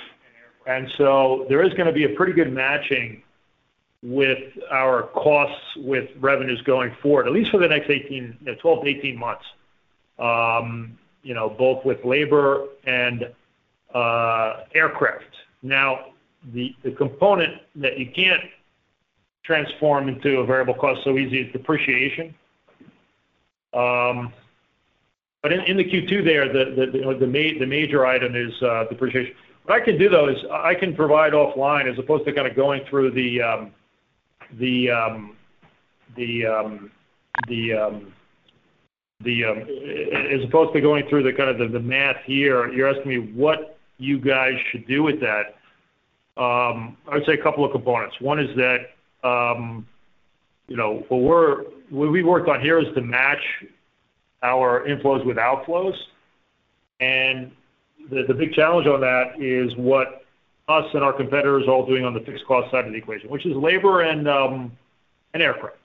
[0.66, 3.22] And so there is gonna be a pretty good matching
[4.04, 8.90] with our costs with revenues going forward, at least for the next 18, 12 to
[8.90, 9.44] 18 months,
[10.18, 13.32] um, you know, both with labor and
[13.94, 15.24] uh, aircraft.
[15.62, 16.08] Now,
[16.52, 18.42] the component that you can't
[19.42, 22.34] transform into a variable cost so easy is depreciation.
[23.72, 24.34] Um,
[25.42, 29.34] but in the Q2 there, the major item is uh, depreciation.
[29.64, 32.54] What I can do, though, is I can provide offline as opposed to kind of
[32.54, 33.72] going through the um,
[41.32, 42.72] kind of the math here.
[42.72, 45.56] You're asking me what you guys should do with that.
[46.36, 48.16] Um, I would say a couple of components.
[48.20, 48.90] One is that,
[49.22, 49.86] um,
[50.68, 53.42] you know, what we worked on here is to match
[54.42, 55.96] our inflows with outflows.
[57.00, 57.52] And
[58.10, 60.23] the the big challenge on that is what
[60.68, 63.44] us and our competitors all doing on the fixed cost side of the equation, which
[63.44, 64.72] is labor and um,
[65.34, 65.76] aircraft.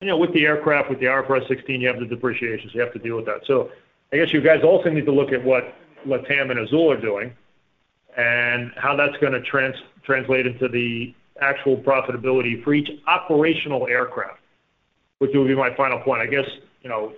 [0.00, 2.80] You know, with the aircraft, with the IFRS 16, you have the depreciation, so you
[2.80, 3.40] have to deal with that.
[3.46, 3.70] So
[4.12, 5.74] I guess you guys also need to look at what
[6.06, 7.32] LATAM and Azul are doing
[8.16, 14.40] and how that's gonna translate into the actual profitability for each operational aircraft,
[15.18, 16.20] which will be my final point.
[16.22, 16.46] I guess,
[16.82, 17.12] you know,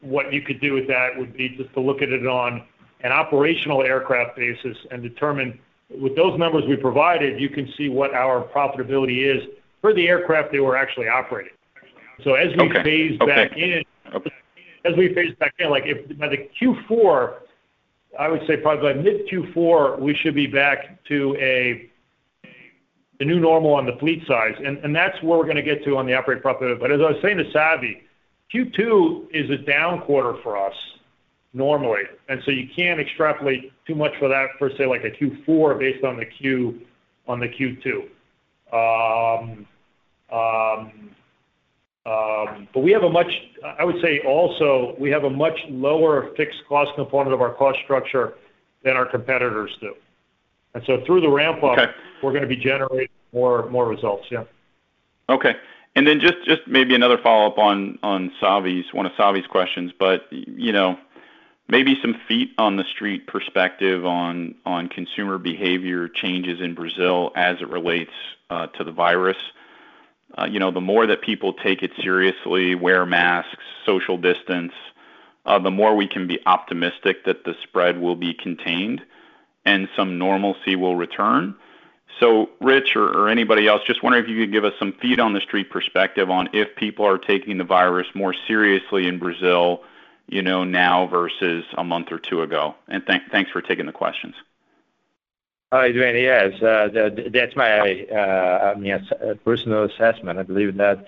[0.00, 2.62] what you could do with that would be just to look at it on
[3.02, 5.58] an operational aircraft basis and determine
[5.98, 9.42] with those numbers we provided, you can see what our profitability is
[9.80, 11.52] for the aircraft that we're actually operating.
[12.24, 13.82] So as we phase back in.
[14.14, 14.30] Okay.
[14.84, 17.34] As we phase back in, like if by the Q4,
[18.18, 21.90] I would say probably by mid Q4, we should be back to a
[23.18, 24.54] the new normal on the fleet size.
[24.64, 26.80] And and that's where we're gonna get to on the operating profit.
[26.80, 28.02] But as I was saying to Savi,
[28.52, 30.74] Q2 is a down quarter for us
[31.52, 35.78] normally, and so you can't extrapolate too much for that for, say, like a Q4
[35.78, 36.80] based on the Q
[37.26, 38.08] on the Q2,
[38.72, 39.66] um,
[40.32, 41.10] um,
[42.06, 43.30] um, but We have a much,
[43.62, 47.78] I would say also, we have a much lower fixed cost component of our cost
[47.84, 48.34] structure
[48.82, 49.94] than our competitors do.
[50.74, 51.78] And so through the ramp up.
[51.78, 51.92] Okay.
[52.22, 54.26] We're gonna be generating more results.
[54.30, 54.44] Yeah.
[55.28, 55.54] Okay.
[55.96, 57.98] And then just maybe another follow-up on
[58.40, 59.92] Savi's one of Savi's questions.
[59.98, 60.98] But you know,
[61.70, 67.60] maybe some feet on the street perspective on on consumer behavior changes in Brazil as
[67.60, 68.12] it relates
[68.50, 69.38] uh, to the virus.
[70.36, 74.72] Uh, you know, the more that people take it seriously, wear masks, social distance,
[75.46, 79.02] uh, the more we can be optimistic that the spread will be contained
[79.64, 81.54] and some normalcy will return.
[82.18, 85.32] So Rich or anybody else, just wondering if you could give us some feet on
[85.32, 89.82] the street perspective on if people are taking the virus more seriously in Brazil,
[90.30, 92.74] you know, now versus a month or two ago.
[92.88, 94.34] And thank thanks for taking the questions.
[95.72, 96.16] Hi, Duane.
[96.16, 100.38] Yes, uh, that's my, uh, I mean, uh, personal assessment.
[100.38, 101.06] I believe that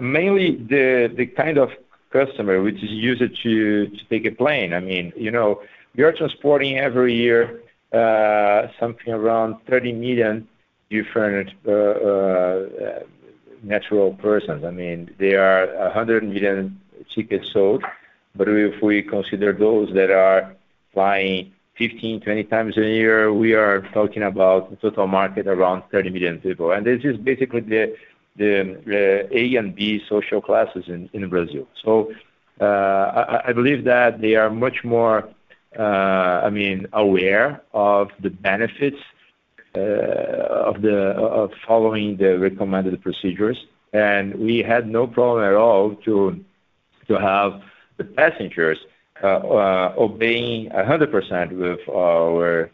[0.00, 1.70] mainly the kind of
[2.10, 4.72] customer which is used to take a plane.
[4.72, 5.62] I mean, you know,
[5.96, 7.60] we are transporting every year
[8.80, 10.48] something around 30 million
[10.90, 11.50] different
[13.62, 14.64] natural persons.
[14.64, 16.80] I mean, there are 100 million
[17.14, 17.84] tickets sold,
[18.38, 20.54] if we consider those that are
[20.92, 26.10] flying 15, 20 times a year, we are talking about the total market around 30
[26.10, 26.72] million people.
[26.72, 27.96] And this is basically the
[28.40, 31.66] uh, A and B social classes in Brazil.
[31.82, 32.12] So
[32.60, 35.28] uh, I believe that they are much more,
[35.78, 38.98] uh, I mean, aware of the benefits
[39.74, 43.58] of following the recommended procedures.
[43.92, 46.44] And we had no problem at all to
[47.08, 47.62] have
[47.96, 48.78] the passengers
[49.22, 52.70] uh, uh, obeying 100% with our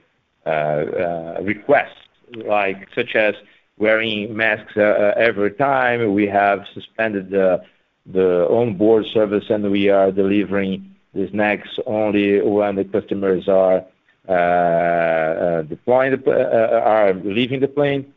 [0.47, 2.01] uh, requests,
[2.35, 3.35] like such as
[3.77, 6.15] wearing masks every time.
[6.15, 12.85] We have suspended the onboard service, and we are delivering the snacks only when the
[12.85, 13.85] customers are
[17.23, 18.15] leaving the plane,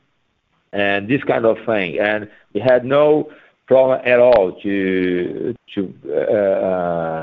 [0.72, 2.00] and this kind of thing.
[2.00, 3.30] And we had no
[3.68, 6.68] problem at all to to uh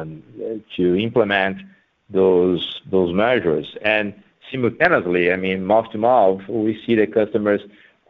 [0.00, 0.22] um
[0.76, 1.58] to implement
[2.08, 3.76] those those measures.
[3.82, 4.14] And
[4.50, 7.60] simultaneously, I mean, mouth to mouth, we see the customers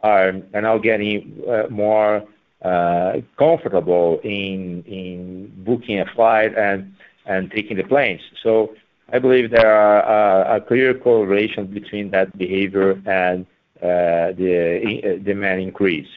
[0.03, 2.23] are now getting uh, more
[2.63, 6.93] uh, comfortable in in booking a flight and
[7.25, 8.21] and taking the planes.
[8.41, 8.75] So
[9.13, 13.45] I believe there are a clear correlation between that behavior and
[13.81, 16.07] the demand increase.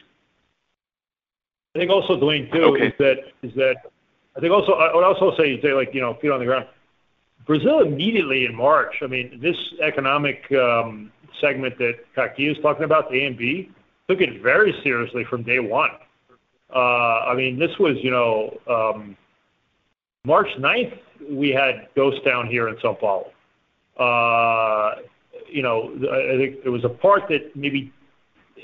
[1.75, 2.63] I think also, Duane, too.
[2.63, 2.87] Okay.
[3.43, 3.75] Is that
[4.35, 6.67] I think also I would also say, like, you know, feet on the ground.
[7.45, 13.11] Brazil immediately in March, I mean, this economic um, segment that Kaki is talking about,
[13.11, 13.69] the A and B,
[14.09, 15.91] took it very seriously from day one.
[16.73, 19.15] Uh, I mean, this was, you know, um,
[20.23, 20.97] March 9th,
[21.29, 23.31] we had ghost town here in São Paulo.
[23.97, 25.01] Uh,
[25.47, 27.93] you know, I think there was a part that maybe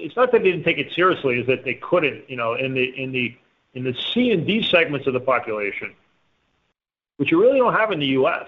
[0.01, 2.73] it's not that they didn't take it seriously, it's that they couldn't, you know, in
[2.73, 3.35] the in the
[3.73, 5.93] in the C and D segments of the population,
[7.17, 8.47] which you really don't have in the U.S.,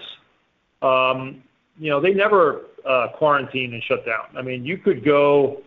[0.82, 1.42] um,
[1.78, 4.26] you know, they never uh, quarantined and shut down.
[4.36, 5.62] I mean, you could go,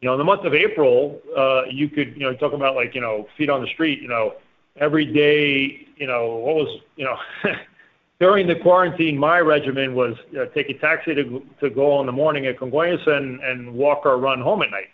[0.00, 2.94] you know, in the month of April, uh, you could, you know, talk about like,
[2.94, 4.34] you know, feet on the street, you know,
[4.76, 7.18] every day, you know, what was, you know,
[8.22, 12.12] during the quarantine, my regimen was uh, take a taxi to to go in the
[12.12, 14.90] morning at Congonhas and walk or run home at night.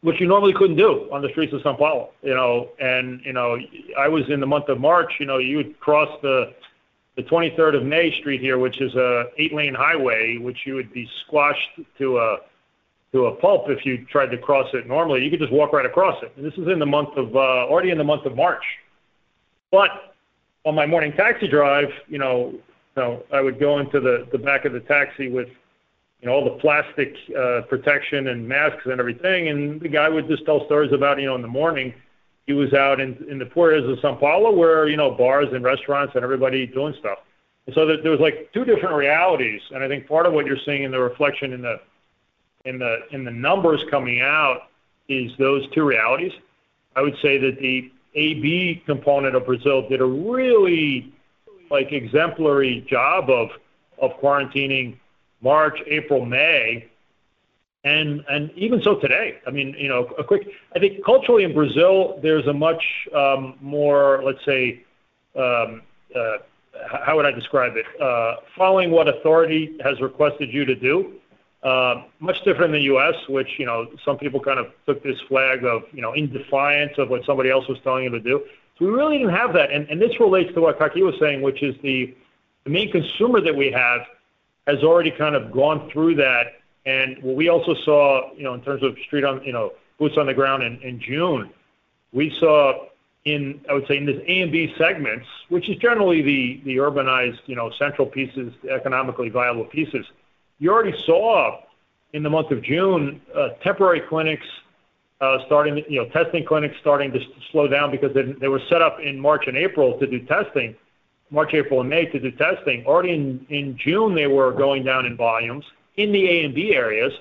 [0.00, 2.68] Which you normally couldn't do on the streets of São Paulo, you know.
[2.78, 3.58] And you know,
[3.98, 6.54] I was in the month of March, you know, you would cross the
[7.16, 11.10] the 23rd of May Street here, which is an eight-lane highway, which you would be
[11.26, 12.36] squashed to a
[13.10, 15.24] to a pulp if you tried to cross it normally.
[15.24, 16.30] You could just walk right across it.
[16.36, 18.62] And this is in the month of uh, already in the month of March.
[19.72, 20.14] But
[20.64, 22.54] on my morning taxi drive, you know,
[22.94, 25.48] so I would go into the the back of the taxi with,
[26.20, 30.28] you know, all the plastic uh, protection and masks and everything, and the guy would
[30.28, 31.94] just tell stories about, you know, in the morning,
[32.46, 35.48] he was out in in the poor areas of São Paulo, where, you know, bars
[35.52, 37.18] and restaurants and everybody doing stuff.
[37.74, 39.60] So there was like two different realities.
[39.72, 41.80] And I think part of what you're seeing in the reflection in the
[42.64, 44.68] in the, in the numbers coming out
[45.08, 46.32] is those two realities.
[46.96, 51.12] I would say that the AB component of Brazil did a really,
[51.70, 53.50] like, exemplary job of,
[53.98, 54.98] of quarantining
[55.40, 56.88] March, April, May,
[57.84, 59.38] and and even so today.
[59.46, 60.48] I mean, you know, a quick.
[60.74, 62.82] I think culturally in Brazil, there's a much
[63.14, 64.84] um, more, let's say,
[65.36, 65.82] um,
[66.14, 66.38] uh,
[67.04, 67.86] how would I describe it?
[68.00, 71.14] Uh, following what authority has requested you to do,
[71.62, 75.20] uh, much different than the U.S., which, you know, some people kind of took this
[75.22, 78.44] flag of, you know, in defiance of what somebody else was telling you to do.
[78.78, 79.72] So we really didn't have that.
[79.72, 82.14] And, and this relates to what Kaki was saying, which is the
[82.64, 84.02] main consumer that we have
[84.68, 86.60] has already kind of gone through that.
[86.86, 90.16] And what we also saw, you know, in terms of street on, you know, boots
[90.16, 91.50] on the ground in June,
[92.12, 92.86] we saw
[93.24, 96.76] in, I would say, in this A and B segments, which is generally the the
[96.76, 100.06] urbanized, you know, central pieces, economically viable pieces,
[100.58, 101.60] you already saw
[102.12, 104.46] in the month of June, uh, temporary clinics
[105.20, 107.20] uh, starting, you know, testing clinics starting to
[107.50, 110.74] slow down because they were set up in March and April to do testing,
[111.30, 112.84] March, April, and May to do testing.
[112.86, 115.64] Already in, in June, they were going down in volumes
[115.96, 117.12] in the A and B areas,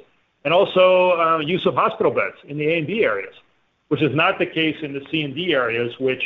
[0.45, 3.33] and also uh, use of hospital beds in the A and B areas,
[3.89, 6.23] which is not the case in the C and D areas, which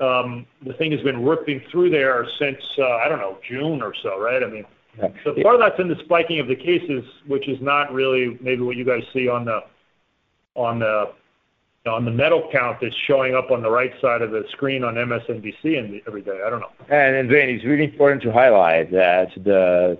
[0.00, 3.94] um, the thing has been ripping through there since uh, I don't know June or
[4.02, 4.42] so, right?
[4.42, 4.64] I mean,
[4.98, 5.08] yeah.
[5.24, 8.62] so part of that's in the spiking of the cases, which is not really maybe
[8.62, 9.60] what you guys see on the
[10.54, 11.12] on the
[11.86, 14.94] on the medal count that's showing up on the right side of the screen on
[14.94, 16.40] MSNBC every day.
[16.44, 16.70] I don't know.
[16.88, 19.98] And, then it's really important to highlight that the,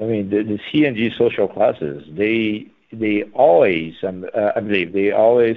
[0.00, 4.60] I mean, the, the C and G social classes, they they always, um, uh, I
[4.60, 5.56] believe, they always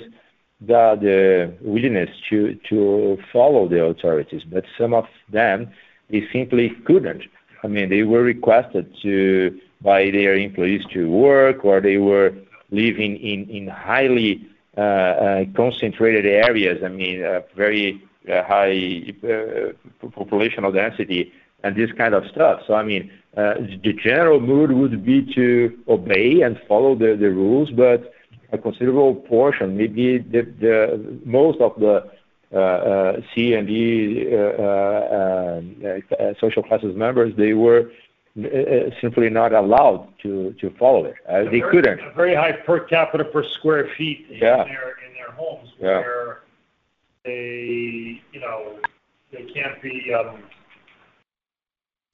[0.65, 5.69] got the willingness to to follow the authorities, but some of them
[6.09, 7.23] they simply couldn't.
[7.63, 12.33] I mean, they were requested to by their employees to work, or they were
[12.71, 16.83] living in in highly concentrated areas.
[16.83, 19.13] I mean, uh, very high
[20.03, 21.33] populational density
[21.63, 22.61] and this kind of stuff.
[22.67, 28.13] So I mean, the general mood would be to obey and follow the rules, but
[28.51, 32.09] a considerable portion, maybe the, most of the
[32.51, 35.61] uh, uh, C and D uh,
[36.39, 37.83] social classes members, they were uh,
[39.01, 41.15] simply not allowed to to follow it.
[41.27, 41.99] Uh, they couldn't.
[42.15, 44.63] Very high per capita per square feet in yeah.
[44.63, 45.99] their in their homes yeah.
[45.99, 46.39] where
[47.25, 48.79] they you know
[49.31, 50.43] they can't be um,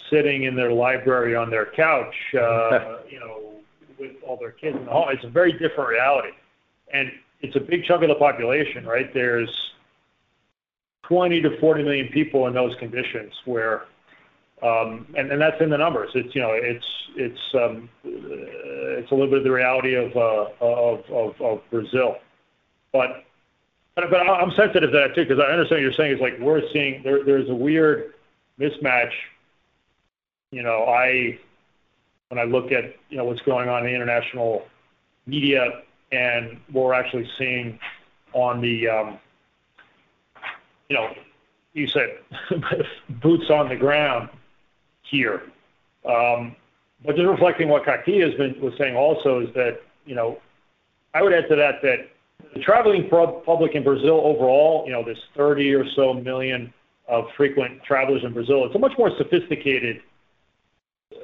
[0.10, 3.54] sitting in their library on their couch uh, you know
[3.98, 5.10] with all their kids in the home.
[5.12, 6.32] It's a very different reality,
[6.94, 7.12] and
[7.42, 9.14] it's a big chunk of the population, right?
[9.14, 9.50] There's
[11.04, 13.86] 20 to 40 million people in those conditions where
[14.62, 16.12] and, and that's in the numbers.
[16.16, 21.58] It's you know it's it's um, it's a little bit of the reality of uh,
[21.70, 22.18] Brazil,
[22.92, 23.26] but
[23.98, 27.02] I'm sensitive to that too because I understand what you're saying is like we're seeing
[27.04, 28.14] there there's a weird
[28.60, 29.12] mismatch.
[30.52, 31.40] You know, I
[32.30, 34.66] when I look at you know what's going on in the international
[35.26, 37.80] media and what we're actually seeing
[38.34, 39.20] on the um,
[40.90, 41.14] you know
[41.74, 42.18] you said
[43.22, 44.30] boots on the ground
[45.10, 45.44] here.
[46.06, 46.56] Um,
[47.04, 50.40] but just reflecting what Kaki has been was saying also is that you know
[51.14, 52.10] I would add to that that
[52.54, 56.74] the traveling public in Brazil overall, you know, there's 30 or so million
[57.08, 58.66] of frequent travelers in Brazil.
[58.66, 60.02] It's a much more sophisticated,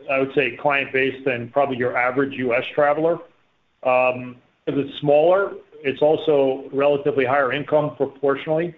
[0.10, 2.64] I would say, client base than probably your average U.S.
[2.74, 3.18] traveler.
[3.84, 5.54] Um, because it's smaller,
[5.84, 8.76] it's also relatively higher income proportionally,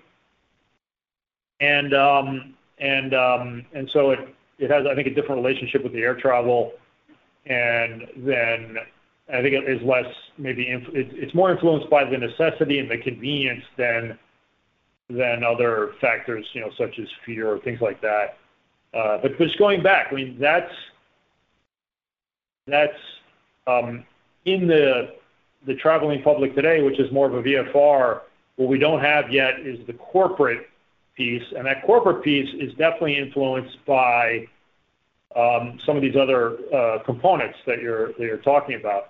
[1.59, 5.93] and um, and um, and so it it has, I think, a different relationship with
[5.93, 6.73] the air travel,
[7.45, 8.77] and then
[9.29, 10.05] I think it is less
[10.37, 14.17] maybe it's more influenced by the necessity and the convenience than
[15.09, 18.37] than other factors, you know, such as fear or things like that.
[18.93, 20.71] Uh, but just going back, I mean, that's
[22.67, 22.93] that's
[23.67, 24.05] um,
[24.45, 25.15] in the
[25.65, 28.21] the traveling public today, which is more of a VFR.
[28.57, 30.67] What we don't have yet is the corporate
[31.15, 34.47] piece, and that corporate piece is definitely influenced by
[35.35, 39.09] um, some of these other uh, components that you're that you're talking about,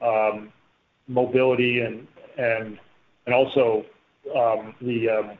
[0.00, 0.52] um,
[1.08, 2.06] mobility and
[2.36, 2.78] and
[3.26, 3.84] and also
[4.34, 5.30] um, the um,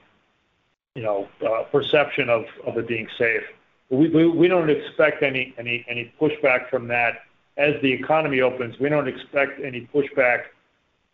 [0.94, 3.43] you know uh, perception of of it being safe.
[3.90, 7.22] We, we don't expect any any any pushback from that
[7.56, 8.78] as the economy opens.
[8.78, 10.44] We don't expect any pushback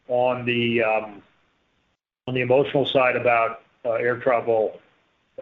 [0.08, 1.22] on the um,
[2.26, 4.80] on the emotional side about air travel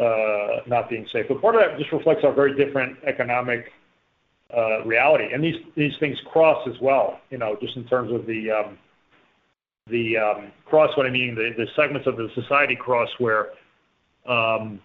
[0.01, 1.27] uh, not being safe.
[1.29, 3.73] But part of that just reflects our very different economic
[4.57, 7.21] uh, reality, and these these things cross as well.
[7.31, 8.79] You know, just in terms of the um,
[9.89, 10.97] the um, cross.
[10.97, 13.51] What I mean, the, segments of the society cross where.
[14.27, 14.81] Um,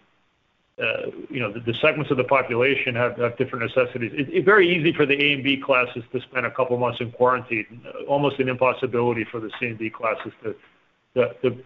[0.81, 4.11] uh, you know, the, segments of the population have, have different necessities.
[4.15, 6.99] It, it's very easy for the A and B classes to spend a couple months
[6.99, 7.85] in quarantine.
[8.07, 10.55] Almost an impossibility for the C and D classes to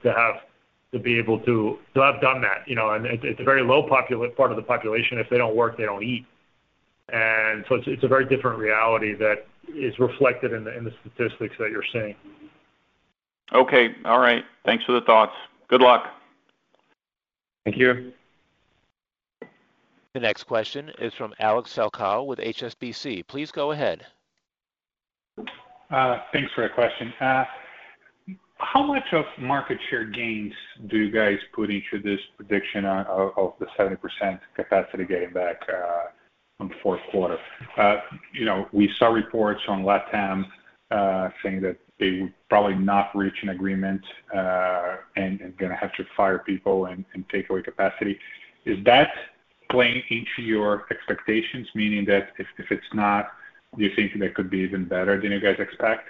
[0.03, 0.41] have
[0.93, 2.68] to be able to to have done that.
[2.68, 5.18] You know, and it, it's a very low popula- part of the population.
[5.18, 6.26] If they don't work, they don't eat,
[7.11, 10.93] and so it's it's a very different reality that is reflected in the in the
[11.01, 12.15] statistics that you're seeing.
[13.53, 14.43] Okay, all right.
[14.65, 15.34] Thanks for the thoughts.
[15.69, 16.05] Good luck.
[17.64, 18.11] Thank you.
[20.14, 23.27] The next question is from Alex Falcão with HSBC.
[23.27, 24.05] Please go ahead.
[25.91, 27.14] Uh, thanks for the question.
[28.60, 30.54] Uh, how much of market share gains
[30.88, 35.62] do you guys put into this prediction of the 70% capacity getting back
[36.60, 37.38] on fourth quarter?
[38.34, 40.46] You know, we saw reports on LATAM
[41.44, 44.02] saying that they would probably not reach an agreement
[44.36, 48.20] uh and gonna have to fire people and and take away capacity.
[48.66, 49.12] Is that
[49.72, 53.32] playing into your expectations, meaning that if if it's not,
[53.76, 56.10] do you think that could be even better than you guys expect?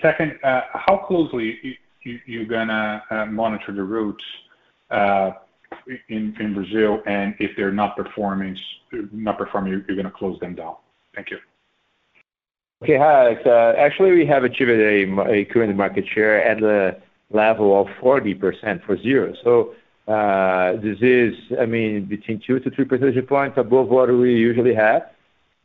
[0.00, 1.78] Second, uh, how closely
[2.26, 4.24] you're gonna uh, monitor the routes
[4.90, 5.30] uh
[6.08, 8.56] in in Brazil, and if they're not performing,
[9.12, 10.76] not performing you're gonna close them down?
[11.14, 11.38] Thank you.
[12.82, 12.98] Okay.
[12.98, 13.34] Hi.
[13.34, 17.00] Uh, actually, we have achieved a current market share at the
[17.30, 18.84] level of 40%.
[18.84, 19.34] for zero.
[19.44, 19.74] So
[20.82, 25.02] This is, I mean, between two to three percentage points above what we usually have.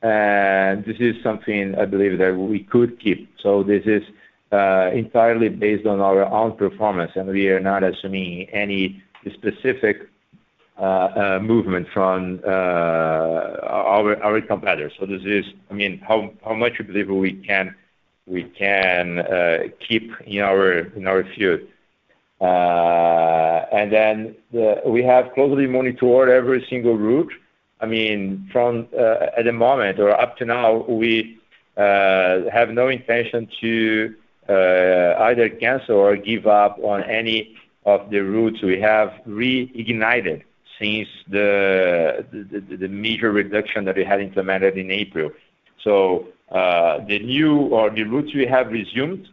[0.01, 3.29] And this is something I believe that we could keep.
[3.41, 4.03] So this is
[4.51, 9.01] entirely based on our own performance, and we are not assuming any
[9.33, 10.09] specific
[10.79, 14.93] movement from our competitors.
[14.99, 17.75] So this is, I mean, how much we believe we can
[18.27, 21.61] we can uh keep in our in our field.
[22.41, 27.31] Uh and then the we have closely monitored every single route.
[27.79, 31.39] I mean, from uh, at the moment or up to now, we
[31.75, 34.15] uh, have no intention to
[34.49, 37.55] uh, either cancel or give up on any
[37.85, 40.43] of the routes we have reignited
[40.79, 45.31] since the major reduction that we had implemented in April.
[45.83, 49.27] So uh the new or the routes we have resumed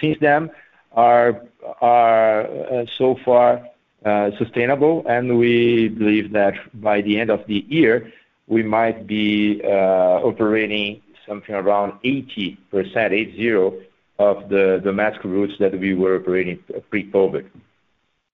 [0.00, 0.50] since then
[0.92, 1.42] are
[1.82, 2.48] are
[2.96, 3.68] so far
[4.04, 8.12] Uh, sustainable, and we believe that by the end of the year,
[8.46, 13.86] we might be uh, operating something around 80% 80,
[14.18, 17.46] of the domestic routes that we were operating pre-COVID.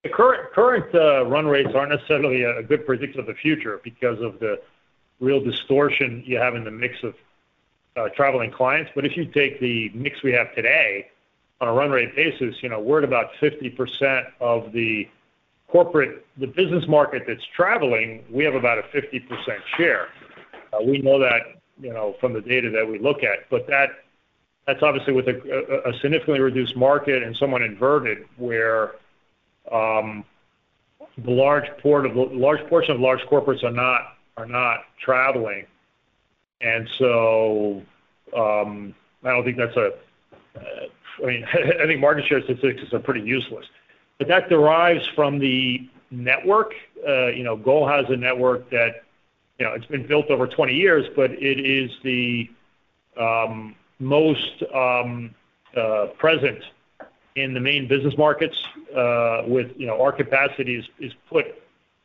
[0.02, 4.40] The current uh, run rates aren't necessarily a good predictor of the future because of
[4.40, 4.60] the
[5.20, 7.14] real distortion you have in the mix of
[8.16, 8.90] traveling clients.
[8.94, 11.10] But if you take the mix we have today
[11.60, 15.08] on a run rate basis, you know, we're at about 50% of the
[15.70, 19.22] corporate the business market that's traveling, we have about a 50%
[19.76, 20.08] share.
[20.72, 21.42] Uh, we know that,
[21.80, 23.48] you know, from the data that we look at.
[23.50, 23.90] But that
[24.66, 28.92] that's obviously with a significantly reduced market and somewhat inverted, where
[29.72, 30.24] um,
[31.18, 35.66] the large portion of large corporates are not traveling.
[36.60, 37.82] And so
[38.36, 38.94] um
[39.24, 39.92] I don't think that's a.
[40.56, 40.60] Uh,
[41.22, 43.66] I mean, I think market share statistics are pretty useless.
[44.20, 46.74] But that derives from the network.
[47.08, 49.04] Uh, you know, GOL has a network that,
[49.58, 52.50] you know, it's been built over 20 years, but it is the
[53.18, 55.34] um, most um,
[55.74, 56.62] uh, present
[57.34, 58.62] in the main business markets,
[58.94, 61.46] uh, with, you know, our capacity is put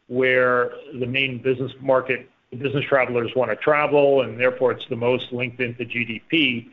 [0.08, 5.60] where the main business market, business travelers wanna travel, and therefore it's the most linked
[5.60, 6.70] into GDP.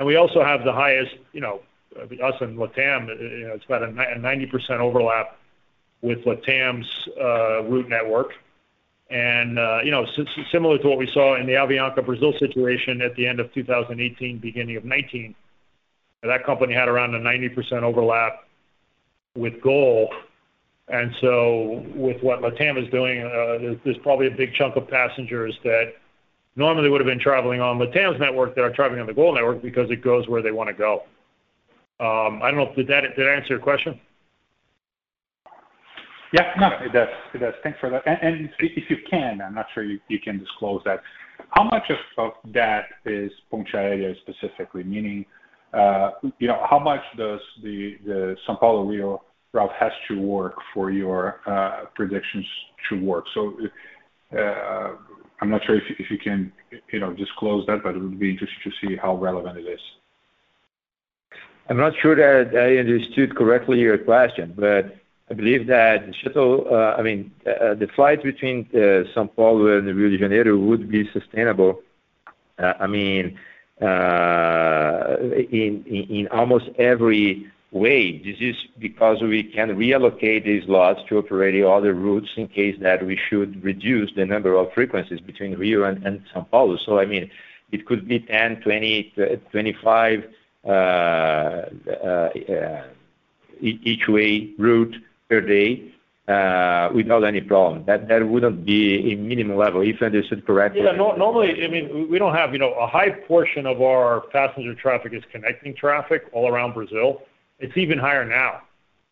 [0.00, 1.60] And we also have the highest, you know,
[1.96, 5.36] Uh, us and LATAM, uh, you know, it's about a 90% overlap
[6.02, 8.32] with LATAM's uh, route network.
[9.10, 10.06] And uh you know,
[10.52, 14.38] similar to what we saw in the Avianca Brazil situation at the end of 2018,
[14.38, 15.34] beginning of 2019,
[16.22, 18.46] that company had around a 90% overlap
[19.34, 20.14] with GOL.
[20.86, 23.20] And so, with what LATAM is doing,
[23.84, 25.94] there's probably a big chunk of passengers that
[26.56, 29.62] normally would have been traveling on LATAM's network that are traveling on the GOL network
[29.62, 31.02] because it goes where they wanna go.
[32.00, 32.72] Um, I don't know.
[32.74, 34.00] Did that answer your question?
[36.32, 36.52] Yeah.
[36.58, 37.08] No, it does.
[37.34, 37.54] It does.
[37.62, 38.02] Thanks for that.
[38.06, 41.02] And if you can, I'm not sure you can disclose that.
[41.50, 44.82] How much of that is Ponte Aérea specifically?
[44.84, 45.26] Meaning,
[45.74, 49.22] uh, you know, how much does the São Paulo-Rio
[49.52, 52.46] route has to work for your uh, predictions
[52.88, 53.24] to work?
[53.34, 53.56] So
[54.38, 54.92] uh,
[55.40, 56.52] I'm not sure if you can,
[56.92, 59.80] you know, disclose that, but it would be interesting to see how relevant it is.
[61.70, 64.96] I'm not sure that I understood correctly your question, but
[65.30, 69.78] I believe that the shuttle, uh, I mean, uh, uh, the flight between São Paulo
[69.78, 71.80] and Rio de Janeiro would be sustainable,
[72.58, 73.38] I mean,
[73.80, 73.88] in
[76.32, 78.18] almost every way.
[78.18, 83.06] This is because we can reallocate these slots to operate other routes in case that
[83.06, 86.02] we should reduce the number of frequencies between Rio and
[86.34, 86.78] São Paulo.
[86.78, 87.30] So I mean,
[87.70, 90.24] it could be 10, 20, 25
[90.66, 92.84] Uh, uh, uh,
[93.62, 94.94] each way route
[95.28, 95.92] per day
[96.94, 97.84] without any problem.
[97.86, 100.82] That wouldn't be a minimum level, if I understood correctly.
[100.82, 100.92] Yeah.
[100.92, 105.14] Normally, I mean, we don't have, you know, a high portion of our passenger traffic
[105.14, 107.22] is connecting traffic all around Brazil.
[107.58, 108.62] it's even higher now.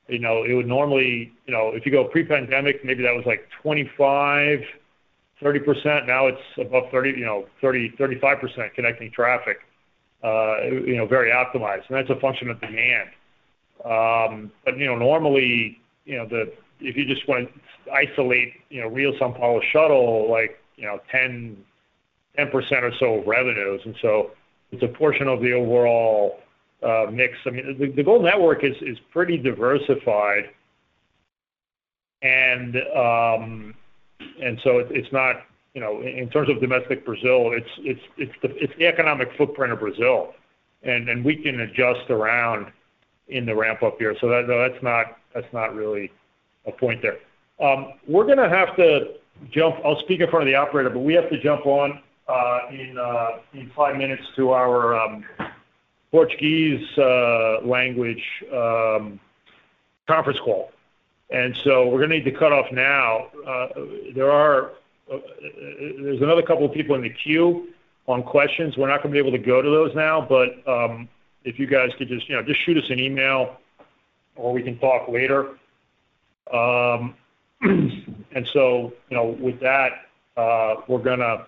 [0.06, 3.48] You know, it would normally, you know, if you go pre-pandemic, maybe that was like
[3.62, 4.60] 25,
[5.42, 6.06] 30%.
[6.06, 9.67] Now it's above 30, you know, 30, 35% connecting traffic, uh,
[10.22, 11.88] you know, very optimized.
[11.88, 13.10] And that's a function of demand.
[13.84, 17.48] Um, but, you know, normally, you know, the, if you just want
[17.84, 21.56] to isolate, you know, Rio Sao Paulo shuttle, like, you know, 10,
[22.38, 23.82] 10% or so of revenues.
[23.84, 24.32] And so
[24.72, 26.40] it's a portion of the overall
[26.82, 27.38] uh, mix.
[27.46, 30.50] I mean, the, the GOL network is, is pretty diversified.
[32.22, 33.74] And, um,
[34.42, 35.42] and so it, it's not,
[35.78, 39.72] you know, in terms of domestic Brazil, it's, it's, it's the, it's the economic footprint
[39.72, 40.34] of Brazil.
[40.82, 42.72] And, we can adjust around
[43.28, 44.16] in the ramp up here.
[44.20, 46.10] So that, that's not, that's not really
[46.66, 47.18] a point there.
[47.64, 49.18] Um, we're to have to
[49.52, 49.76] jump.
[49.84, 52.98] I'll speak in front of the operator, but we have to jump on uh, in
[52.98, 55.24] uh, in five minutes to our um,
[56.10, 59.20] Portuguese uh, language um,
[60.08, 60.72] conference call.
[61.30, 63.28] And so we're to need to cut off now.
[64.14, 64.72] There are
[65.08, 67.68] there's another couple of people in the queue
[68.06, 68.76] on questions.
[68.76, 71.08] We're not going to be able to go to those now, but um,
[71.44, 73.56] if you guys could just you know just shoot us an email,
[74.36, 75.50] or we can talk later.
[76.52, 77.14] Um,
[77.60, 80.06] and so you know with that,
[80.36, 81.46] uh, we're going to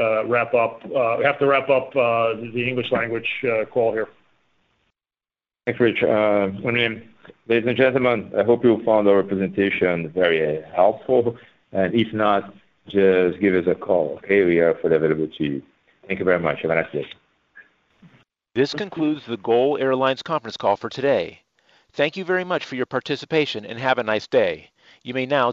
[0.00, 0.84] uh, wrap up.
[0.84, 3.28] Uh, we have to wrap up uh, the English language
[3.70, 4.08] call here.
[5.66, 6.02] Thanks, Rich.
[7.46, 11.36] Ladies and gentlemen, I hope you found our presentation very helpful.
[11.72, 12.54] And If not,
[12.88, 14.44] just give us a call, okay?
[14.44, 15.62] We are available to you.
[16.06, 16.62] Thank you very much.
[16.62, 17.06] Have a nice day.
[18.54, 21.40] This concludes the GOL Airlines conference call for today.
[21.92, 24.70] Thank you very much for your participation, and have a nice day.
[25.02, 25.52] You may now